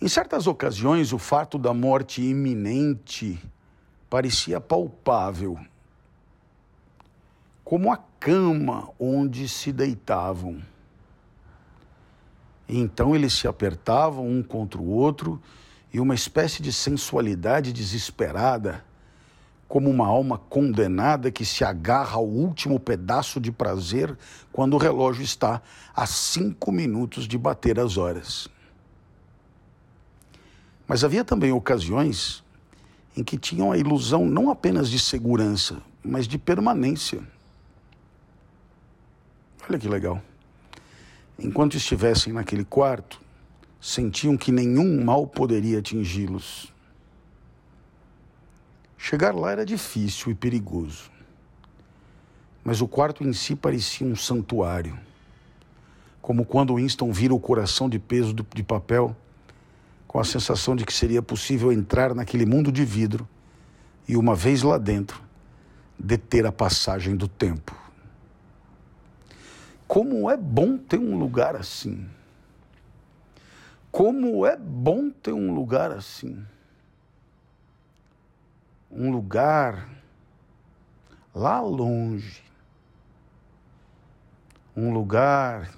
Em 0.00 0.08
certas 0.08 0.46
ocasiões, 0.46 1.12
o 1.12 1.18
fato 1.18 1.56
da 1.56 1.72
morte 1.72 2.20
iminente 2.20 3.40
parecia 4.10 4.60
palpável, 4.60 5.58
como 7.66 7.92
a 7.92 7.96
cama 8.20 8.90
onde 8.96 9.48
se 9.48 9.72
deitavam. 9.72 10.62
Então 12.68 13.12
eles 13.12 13.32
se 13.32 13.48
apertavam 13.48 14.24
um 14.24 14.40
contra 14.40 14.80
o 14.80 14.88
outro 14.88 15.42
e 15.92 15.98
uma 15.98 16.14
espécie 16.14 16.62
de 16.62 16.72
sensualidade 16.72 17.72
desesperada, 17.72 18.84
como 19.66 19.90
uma 19.90 20.06
alma 20.06 20.38
condenada 20.38 21.28
que 21.28 21.44
se 21.44 21.64
agarra 21.64 22.18
ao 22.18 22.24
último 22.24 22.78
pedaço 22.78 23.40
de 23.40 23.50
prazer 23.50 24.16
quando 24.52 24.74
o 24.74 24.78
relógio 24.78 25.24
está 25.24 25.60
a 25.92 26.06
cinco 26.06 26.70
minutos 26.70 27.26
de 27.26 27.36
bater 27.36 27.80
as 27.80 27.96
horas. 27.96 28.46
Mas 30.86 31.02
havia 31.02 31.24
também 31.24 31.50
ocasiões 31.50 32.44
em 33.16 33.24
que 33.24 33.36
tinham 33.36 33.72
a 33.72 33.76
ilusão 33.76 34.24
não 34.24 34.52
apenas 34.52 34.88
de 34.88 35.00
segurança, 35.00 35.82
mas 36.00 36.28
de 36.28 36.38
permanência. 36.38 37.34
Olha 39.68 39.78
que 39.78 39.88
legal. 39.88 40.22
Enquanto 41.38 41.76
estivessem 41.76 42.32
naquele 42.32 42.64
quarto, 42.64 43.20
sentiam 43.80 44.36
que 44.36 44.52
nenhum 44.52 45.04
mal 45.04 45.26
poderia 45.26 45.80
atingi-los. 45.80 46.72
Chegar 48.96 49.34
lá 49.34 49.50
era 49.52 49.66
difícil 49.66 50.32
e 50.32 50.34
perigoso, 50.34 51.10
mas 52.64 52.80
o 52.80 52.88
quarto 52.88 53.22
em 53.22 53.32
si 53.32 53.54
parecia 53.54 54.06
um 54.06 54.16
santuário, 54.16 54.98
como 56.22 56.44
quando 56.44 56.76
Winston 56.76 57.12
vira 57.12 57.34
o 57.34 57.38
coração 57.38 57.88
de 57.88 57.98
peso 57.98 58.34
de 58.34 58.62
papel, 58.62 59.16
com 60.08 60.18
a 60.18 60.24
sensação 60.24 60.74
de 60.74 60.84
que 60.84 60.92
seria 60.92 61.20
possível 61.20 61.70
entrar 61.70 62.14
naquele 62.14 62.46
mundo 62.46 62.72
de 62.72 62.84
vidro 62.84 63.28
e, 64.08 64.16
uma 64.16 64.34
vez 64.34 64.62
lá 64.62 64.78
dentro, 64.78 65.20
deter 65.98 66.46
a 66.46 66.52
passagem 66.52 67.14
do 67.14 67.28
tempo. 67.28 67.85
Como 69.86 70.28
é 70.28 70.36
bom 70.36 70.76
ter 70.76 70.98
um 70.98 71.16
lugar 71.16 71.54
assim. 71.54 72.08
Como 73.90 74.44
é 74.44 74.56
bom 74.56 75.10
ter 75.10 75.32
um 75.32 75.54
lugar 75.54 75.90
assim. 75.90 76.44
Um 78.90 79.10
lugar 79.10 79.88
lá 81.34 81.60
longe. 81.60 82.42
Um 84.76 84.92
lugar 84.92 85.70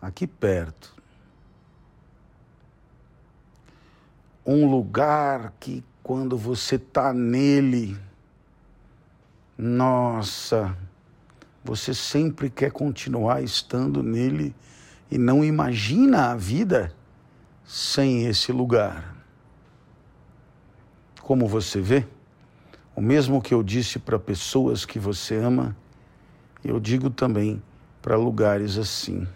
aqui 0.00 0.26
perto. 0.26 0.94
Um 4.46 4.70
lugar 4.70 5.52
que 5.60 5.84
quando 6.02 6.38
você 6.38 6.76
está 6.76 7.12
nele, 7.12 8.00
nossa, 9.58 10.74
você 11.68 11.92
sempre 11.92 12.48
quer 12.48 12.72
continuar 12.72 13.42
estando 13.42 14.02
nele 14.02 14.56
e 15.10 15.18
não 15.18 15.44
imagina 15.44 16.30
a 16.30 16.34
vida 16.34 16.94
sem 17.62 18.24
esse 18.24 18.50
lugar. 18.50 19.14
Como 21.20 21.46
você 21.46 21.78
vê, 21.78 22.06
o 22.96 23.02
mesmo 23.02 23.42
que 23.42 23.52
eu 23.52 23.62
disse 23.62 23.98
para 23.98 24.18
pessoas 24.18 24.86
que 24.86 24.98
você 24.98 25.36
ama, 25.36 25.76
eu 26.64 26.80
digo 26.80 27.10
também 27.10 27.62
para 28.00 28.16
lugares 28.16 28.78
assim. 28.78 29.28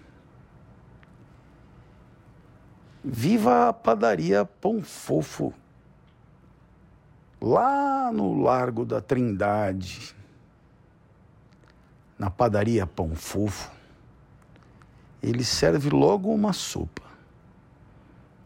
Viva 3.04 3.68
a 3.68 3.72
padaria 3.74 4.42
Pão 4.42 4.82
Fofo, 4.82 5.52
lá 7.38 8.10
no 8.10 8.40
Largo 8.40 8.86
da 8.86 9.02
Trindade, 9.02 10.21
na 12.22 12.30
padaria 12.30 12.86
Pão 12.86 13.16
Fofo. 13.16 13.68
Ele 15.20 15.42
serve 15.42 15.90
logo 15.90 16.32
uma 16.32 16.52
sopa. 16.52 17.02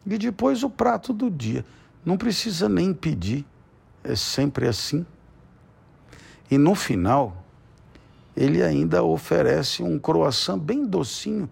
E 0.03 0.17
depois 0.17 0.63
o 0.63 0.69
prato 0.69 1.13
do 1.13 1.29
dia. 1.29 1.63
Não 2.03 2.17
precisa 2.17 2.67
nem 2.67 2.91
pedir, 2.91 3.45
é 4.03 4.15
sempre 4.15 4.67
assim. 4.67 5.05
E 6.49 6.57
no 6.57 6.73
final, 6.73 7.45
ele 8.35 8.63
ainda 8.63 9.03
oferece 9.03 9.83
um 9.83 9.99
croissant 9.99 10.57
bem 10.57 10.83
docinho, 10.83 11.47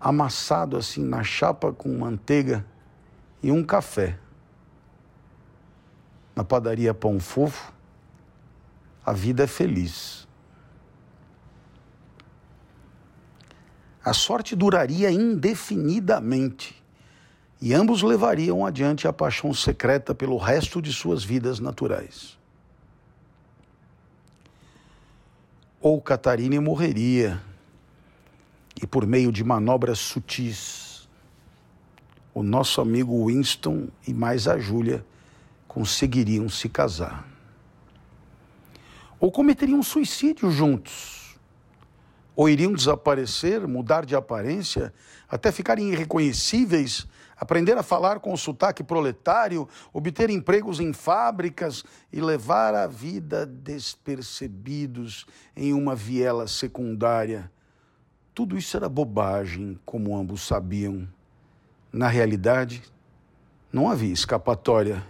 amassado 0.00 0.76
assim 0.76 1.04
na 1.04 1.22
chapa 1.22 1.72
com 1.72 1.96
manteiga 1.96 2.66
e 3.40 3.52
um 3.52 3.62
café. 3.62 4.18
Na 6.34 6.42
padaria 6.42 6.92
Pão 6.92 7.20
Fofo, 7.20 7.72
a 9.06 9.12
vida 9.12 9.44
é 9.44 9.46
feliz. 9.46 10.23
A 14.04 14.12
sorte 14.12 14.54
duraria 14.54 15.10
indefinidamente 15.10 16.76
e 17.58 17.72
ambos 17.72 18.02
levariam 18.02 18.66
adiante 18.66 19.08
a 19.08 19.12
paixão 19.14 19.54
secreta 19.54 20.14
pelo 20.14 20.36
resto 20.36 20.82
de 20.82 20.92
suas 20.92 21.24
vidas 21.24 21.58
naturais. 21.58 22.36
Ou 25.80 26.02
Catarine 26.02 26.58
morreria, 26.58 27.40
e 28.80 28.86
por 28.86 29.06
meio 29.06 29.32
de 29.32 29.42
manobras 29.42 29.98
sutis, 29.98 31.08
o 32.34 32.42
nosso 32.42 32.82
amigo 32.82 33.26
Winston 33.26 33.88
e 34.06 34.12
mais 34.12 34.46
a 34.46 34.58
Júlia 34.58 35.02
conseguiriam 35.66 36.46
se 36.50 36.68
casar. 36.68 37.26
Ou 39.18 39.32
cometeriam 39.32 39.82
suicídio 39.82 40.50
juntos, 40.50 41.23
ou 42.36 42.48
iriam 42.48 42.72
desaparecer, 42.72 43.66
mudar 43.66 44.04
de 44.04 44.16
aparência, 44.16 44.92
até 45.28 45.52
ficarem 45.52 45.92
irreconhecíveis 45.92 47.06
aprender 47.36 47.76
a 47.76 47.82
falar 47.82 48.20
com 48.20 48.32
o 48.32 48.38
sotaque 48.38 48.82
proletário, 48.82 49.68
obter 49.92 50.30
empregos 50.30 50.80
em 50.80 50.92
fábricas 50.92 51.84
e 52.12 52.20
levar 52.20 52.74
a 52.74 52.86
vida 52.86 53.44
despercebidos 53.44 55.26
em 55.56 55.72
uma 55.72 55.94
viela 55.94 56.46
secundária. 56.46 57.50
Tudo 58.34 58.56
isso 58.56 58.76
era 58.76 58.88
bobagem, 58.88 59.78
como 59.84 60.16
ambos 60.16 60.46
sabiam. 60.46 61.08
Na 61.92 62.08
realidade, 62.08 62.82
não 63.72 63.88
havia 63.88 64.12
escapatória. 64.12 65.04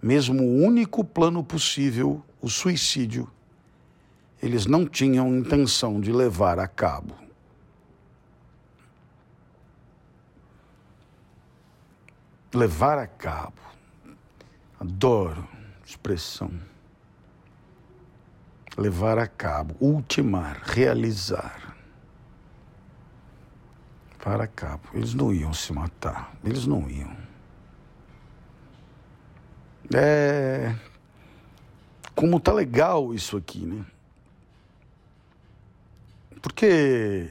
Mesmo 0.00 0.42
o 0.42 0.64
único 0.64 1.04
plano 1.04 1.42
possível, 1.42 2.22
o 2.40 2.48
suicídio, 2.48 3.28
eles 4.42 4.66
não 4.66 4.86
tinham 4.86 5.36
intenção 5.36 6.00
de 6.00 6.12
levar 6.12 6.58
a 6.58 6.68
cabo. 6.68 7.28
levar 12.54 12.98
a 12.98 13.06
cabo. 13.06 13.60
Adoro 14.80 15.46
expressão. 15.84 16.50
Levar 18.76 19.18
a 19.18 19.26
cabo, 19.26 19.74
ultimar, 19.80 20.62
realizar. 20.64 21.76
Para 24.22 24.46
cabo. 24.46 24.88
Eles 24.92 25.14
não 25.14 25.32
iam 25.32 25.52
se 25.52 25.72
matar. 25.72 26.32
Eles 26.44 26.66
não 26.66 26.88
iam. 26.88 27.16
É. 29.94 30.74
Como 32.14 32.38
tá 32.38 32.52
legal 32.52 33.14
isso 33.14 33.36
aqui, 33.36 33.64
né? 33.64 33.84
Porque 36.48 37.30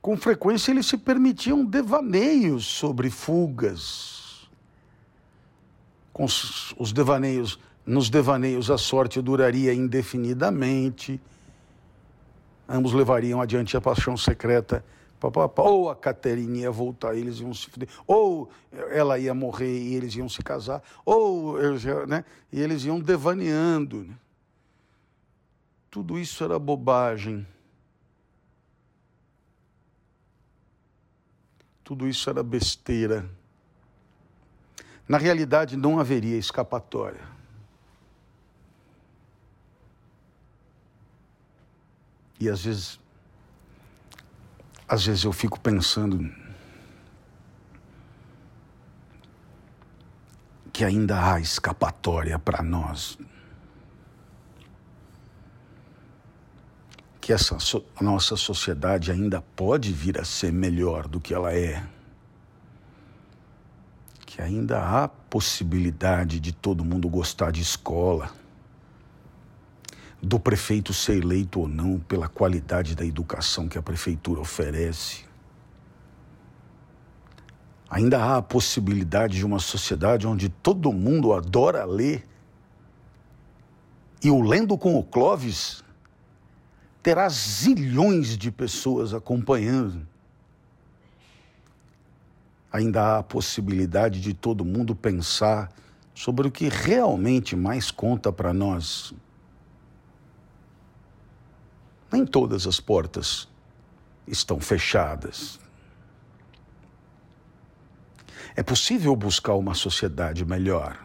com 0.00 0.16
frequência 0.16 0.70
eles 0.70 0.86
se 0.86 0.96
permitiam 0.96 1.64
devaneios 1.64 2.64
sobre 2.64 3.10
fugas. 3.10 4.48
Com 6.12 6.24
os 6.24 6.92
devaneios, 6.92 7.58
nos 7.84 8.08
devaneios 8.08 8.70
a 8.70 8.78
sorte 8.78 9.20
duraria 9.20 9.74
indefinidamente. 9.74 11.20
Ambos 12.68 12.92
levariam 12.92 13.40
adiante 13.40 13.76
a 13.76 13.80
paixão 13.80 14.16
secreta. 14.16 14.84
Ou 15.56 15.90
a 15.90 15.96
Caterine 15.96 16.60
ia 16.60 16.70
voltar, 16.70 17.16
eles 17.16 17.40
iam 17.40 17.54
se 17.54 17.70
ou 18.06 18.50
ela 18.90 19.18
ia 19.18 19.32
morrer 19.32 19.78
e 19.78 19.94
eles 19.94 20.14
iam 20.16 20.28
se 20.28 20.42
casar, 20.42 20.82
ou 21.04 21.56
né, 22.06 22.24
e 22.52 22.60
eles 22.60 22.84
iam 22.84 23.00
devaneando. 23.00 24.04
Né? 24.04 24.14
Tudo 25.90 26.18
isso 26.18 26.44
era 26.44 26.58
bobagem. 26.58 27.46
Tudo 31.82 32.08
isso 32.08 32.28
era 32.28 32.42
besteira. 32.42 33.30
Na 35.06 35.18
realidade, 35.18 35.76
não 35.76 36.00
haveria 36.00 36.36
escapatória. 36.36 37.20
E 42.40 42.48
às 42.48 42.64
vezes, 42.64 42.98
às 44.88 45.06
vezes 45.06 45.24
eu 45.24 45.32
fico 45.32 45.58
pensando 45.58 46.30
que 50.72 50.84
ainda 50.84 51.32
há 51.32 51.40
escapatória 51.40 52.38
para 52.38 52.62
nós. 52.62 53.18
que 57.24 57.32
essa 57.32 57.58
so 57.58 57.82
nossa 58.02 58.36
sociedade 58.36 59.10
ainda 59.10 59.40
pode 59.40 59.90
vir 59.90 60.20
a 60.20 60.24
ser 60.26 60.52
melhor 60.52 61.08
do 61.08 61.18
que 61.18 61.32
ela 61.32 61.54
é. 61.54 61.82
Que 64.26 64.42
ainda 64.42 64.78
há 64.78 65.08
possibilidade 65.08 66.38
de 66.38 66.52
todo 66.52 66.84
mundo 66.84 67.08
gostar 67.08 67.50
de 67.50 67.62
escola, 67.62 68.30
do 70.24 70.40
prefeito 70.40 70.92
ser 70.94 71.18
eleito 71.18 71.60
ou 71.60 71.68
não 71.68 71.98
pela 71.98 72.28
qualidade 72.28 72.94
da 72.94 73.04
educação 73.04 73.68
que 73.68 73.76
a 73.76 73.82
prefeitura 73.82 74.40
oferece. 74.40 75.24
Ainda 77.90 78.18
há 78.18 78.38
a 78.38 78.42
possibilidade 78.42 79.36
de 79.36 79.44
uma 79.44 79.58
sociedade 79.58 80.26
onde 80.26 80.48
todo 80.48 80.92
mundo 80.92 81.32
adora 81.32 81.84
ler. 81.84 82.26
E 84.22 84.30
o 84.30 84.40
Lendo 84.40 84.76
com 84.78 84.98
o 84.98 85.04
Clóvis 85.04 85.84
terá 87.02 87.28
zilhões 87.28 88.38
de 88.38 88.50
pessoas 88.50 89.12
acompanhando. 89.12 90.08
Ainda 92.72 93.02
há 93.02 93.18
a 93.18 93.22
possibilidade 93.22 94.20
de 94.20 94.32
todo 94.32 94.64
mundo 94.64 94.96
pensar 94.96 95.70
sobre 96.14 96.48
o 96.48 96.50
que 96.50 96.68
realmente 96.68 97.54
mais 97.54 97.90
conta 97.90 98.32
para 98.32 98.54
nós. 98.54 99.14
Nem 102.14 102.24
todas 102.24 102.64
as 102.64 102.78
portas 102.78 103.48
estão 104.24 104.60
fechadas. 104.60 105.58
É 108.54 108.62
possível 108.62 109.16
buscar 109.16 109.54
uma 109.54 109.74
sociedade 109.74 110.44
melhor. 110.44 111.04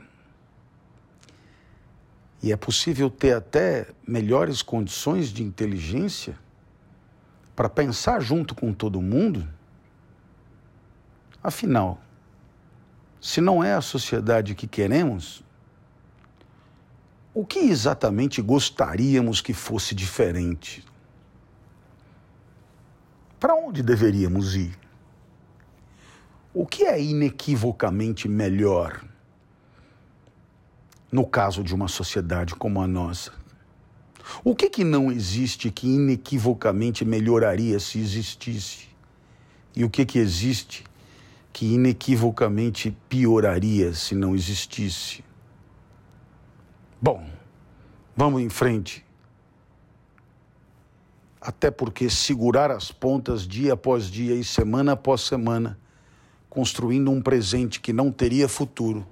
E 2.44 2.52
é 2.52 2.56
possível 2.56 3.10
ter 3.10 3.34
até 3.34 3.88
melhores 4.08 4.62
condições 4.62 5.30
de 5.30 5.42
inteligência 5.42 6.38
para 7.56 7.68
pensar 7.68 8.20
junto 8.20 8.54
com 8.54 8.72
todo 8.72 9.02
mundo. 9.02 9.50
Afinal, 11.42 12.00
se 13.20 13.42
não 13.42 13.64
é 13.64 13.74
a 13.74 13.82
sociedade 13.82 14.54
que 14.54 14.68
queremos, 14.68 15.44
o 17.34 17.44
que 17.44 17.62
exatamente 17.62 18.44
gostaríamos 18.44 19.42
que 19.42 19.56
fosse 19.56 19.96
diferente? 19.96 20.88
Para 23.40 23.56
onde 23.56 23.82
deveríamos 23.82 24.56
ir? 24.56 24.78
O 26.54 26.66
que 26.66 26.84
é 26.84 27.02
inequivocamente 27.02 28.28
melhor 28.28 29.02
no 31.12 31.26
caso 31.26 31.64
de 31.64 31.74
uma 31.74 31.88
sociedade 31.88 32.54
como 32.56 32.82
a 32.82 32.88
nossa? 32.88 33.32
O 34.44 34.56
que, 34.56 34.70
que 34.70 34.84
não 34.84 35.12
existe 35.12 35.72
que 35.72 35.88
inequivocamente 35.88 37.04
melhoraria 37.04 37.80
se 37.80 38.00
existisse? 38.00 38.90
E 39.76 39.84
o 39.84 39.90
que, 39.90 40.06
que 40.06 40.20
existe 40.20 40.84
que 41.52 41.74
inequivocamente 41.74 42.96
pioraria 43.08 43.94
se 43.94 44.14
não 44.14 44.36
existisse? 44.36 45.24
Bom, 47.02 47.28
vamos 48.16 48.42
em 48.42 48.50
frente. 48.50 49.04
Até 51.42 51.72
porque 51.72 52.10
segurar 52.10 52.70
as 52.70 52.92
pontas 52.92 53.48
dia 53.48 53.74
após 53.74 54.06
dia 54.06 54.36
e 54.36 54.44
semana 54.44 54.92
após 54.92 55.22
semana, 55.22 55.80
construindo 56.50 57.10
um 57.12 57.22
presente 57.22 57.80
que 57.80 57.94
não 57.94 58.12
teria 58.12 58.50
futuro, 58.50 59.08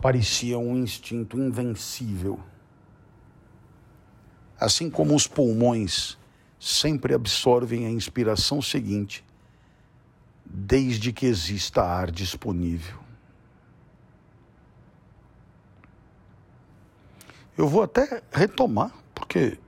parecia 0.00 0.58
um 0.58 0.76
instinto 0.76 1.38
invencível. 1.38 2.40
Assim 4.58 4.88
como 4.88 5.14
os 5.14 5.26
pulmões 5.26 6.16
sempre 6.58 7.14
absorvem 7.14 7.86
a 7.86 7.90
inspiração 7.90 8.60
seguinte, 8.60 9.24
desde 10.44 11.12
que 11.12 11.26
exista 11.26 11.82
ar 11.82 12.10
disponível. 12.10 12.98
Eu 17.56 17.68
vou 17.68 17.82
até 17.82 18.22
retomar, 18.32 18.92
porque 19.14 19.58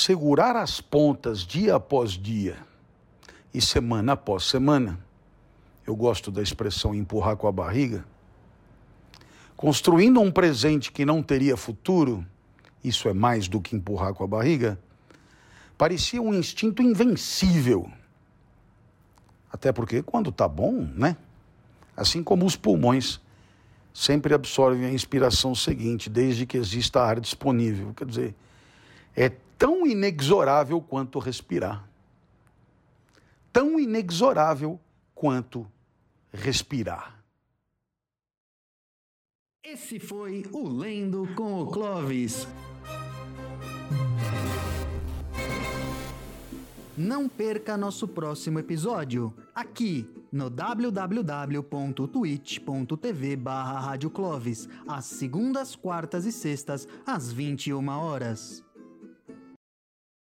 segurar 0.00 0.56
as 0.56 0.80
pontas 0.80 1.40
dia 1.40 1.76
após 1.76 2.12
dia 2.12 2.56
e 3.52 3.60
semana 3.60 4.12
após 4.12 4.44
semana, 4.44 4.98
eu 5.86 5.94
gosto 5.94 6.30
da 6.30 6.42
expressão 6.42 6.94
empurrar 6.94 7.36
com 7.36 7.46
a 7.46 7.52
barriga, 7.52 8.04
construindo 9.56 10.20
um 10.20 10.30
presente 10.30 10.90
que 10.90 11.04
não 11.04 11.22
teria 11.22 11.56
futuro, 11.56 12.24
isso 12.82 13.08
é 13.08 13.12
mais 13.12 13.48
do 13.48 13.60
que 13.60 13.76
empurrar 13.76 14.14
com 14.14 14.24
a 14.24 14.26
barriga, 14.26 14.78
parecia 15.76 16.22
um 16.22 16.32
instinto 16.32 16.82
invencível. 16.82 17.90
Até 19.52 19.72
porque 19.72 20.02
quando 20.02 20.30
tá 20.32 20.48
bom, 20.48 20.88
né? 20.94 21.16
Assim 21.96 22.22
como 22.22 22.46
os 22.46 22.56
pulmões 22.56 23.20
sempre 23.92 24.32
absorvem 24.32 24.86
a 24.86 24.92
inspiração 24.92 25.54
seguinte, 25.54 26.08
desde 26.08 26.46
que 26.46 26.56
exista 26.56 27.02
ar 27.02 27.18
disponível. 27.18 27.92
Quer 27.94 28.06
dizer, 28.06 28.34
é 29.16 29.32
tão 29.60 29.86
inexorável 29.86 30.80
quanto 30.80 31.18
respirar. 31.18 31.86
Tão 33.52 33.78
inexorável 33.78 34.80
quanto 35.14 35.70
respirar. 36.32 37.22
Esse 39.62 40.00
foi 40.00 40.46
o 40.50 40.66
Lendo 40.66 41.28
com 41.36 41.60
o 41.60 41.66
Clovis. 41.66 42.48
Não 46.96 47.28
perca 47.28 47.76
nosso 47.76 48.08
próximo 48.08 48.58
episódio, 48.58 49.34
aqui 49.54 50.08
no 50.32 50.48
www.twitch.tv 50.48 50.96
barra 53.36 53.98
às 54.88 55.04
segundas, 55.04 55.76
quartas 55.76 56.24
e 56.24 56.32
sextas, 56.32 56.88
às 57.06 57.30
21 57.30 57.86
horas. 57.88 58.64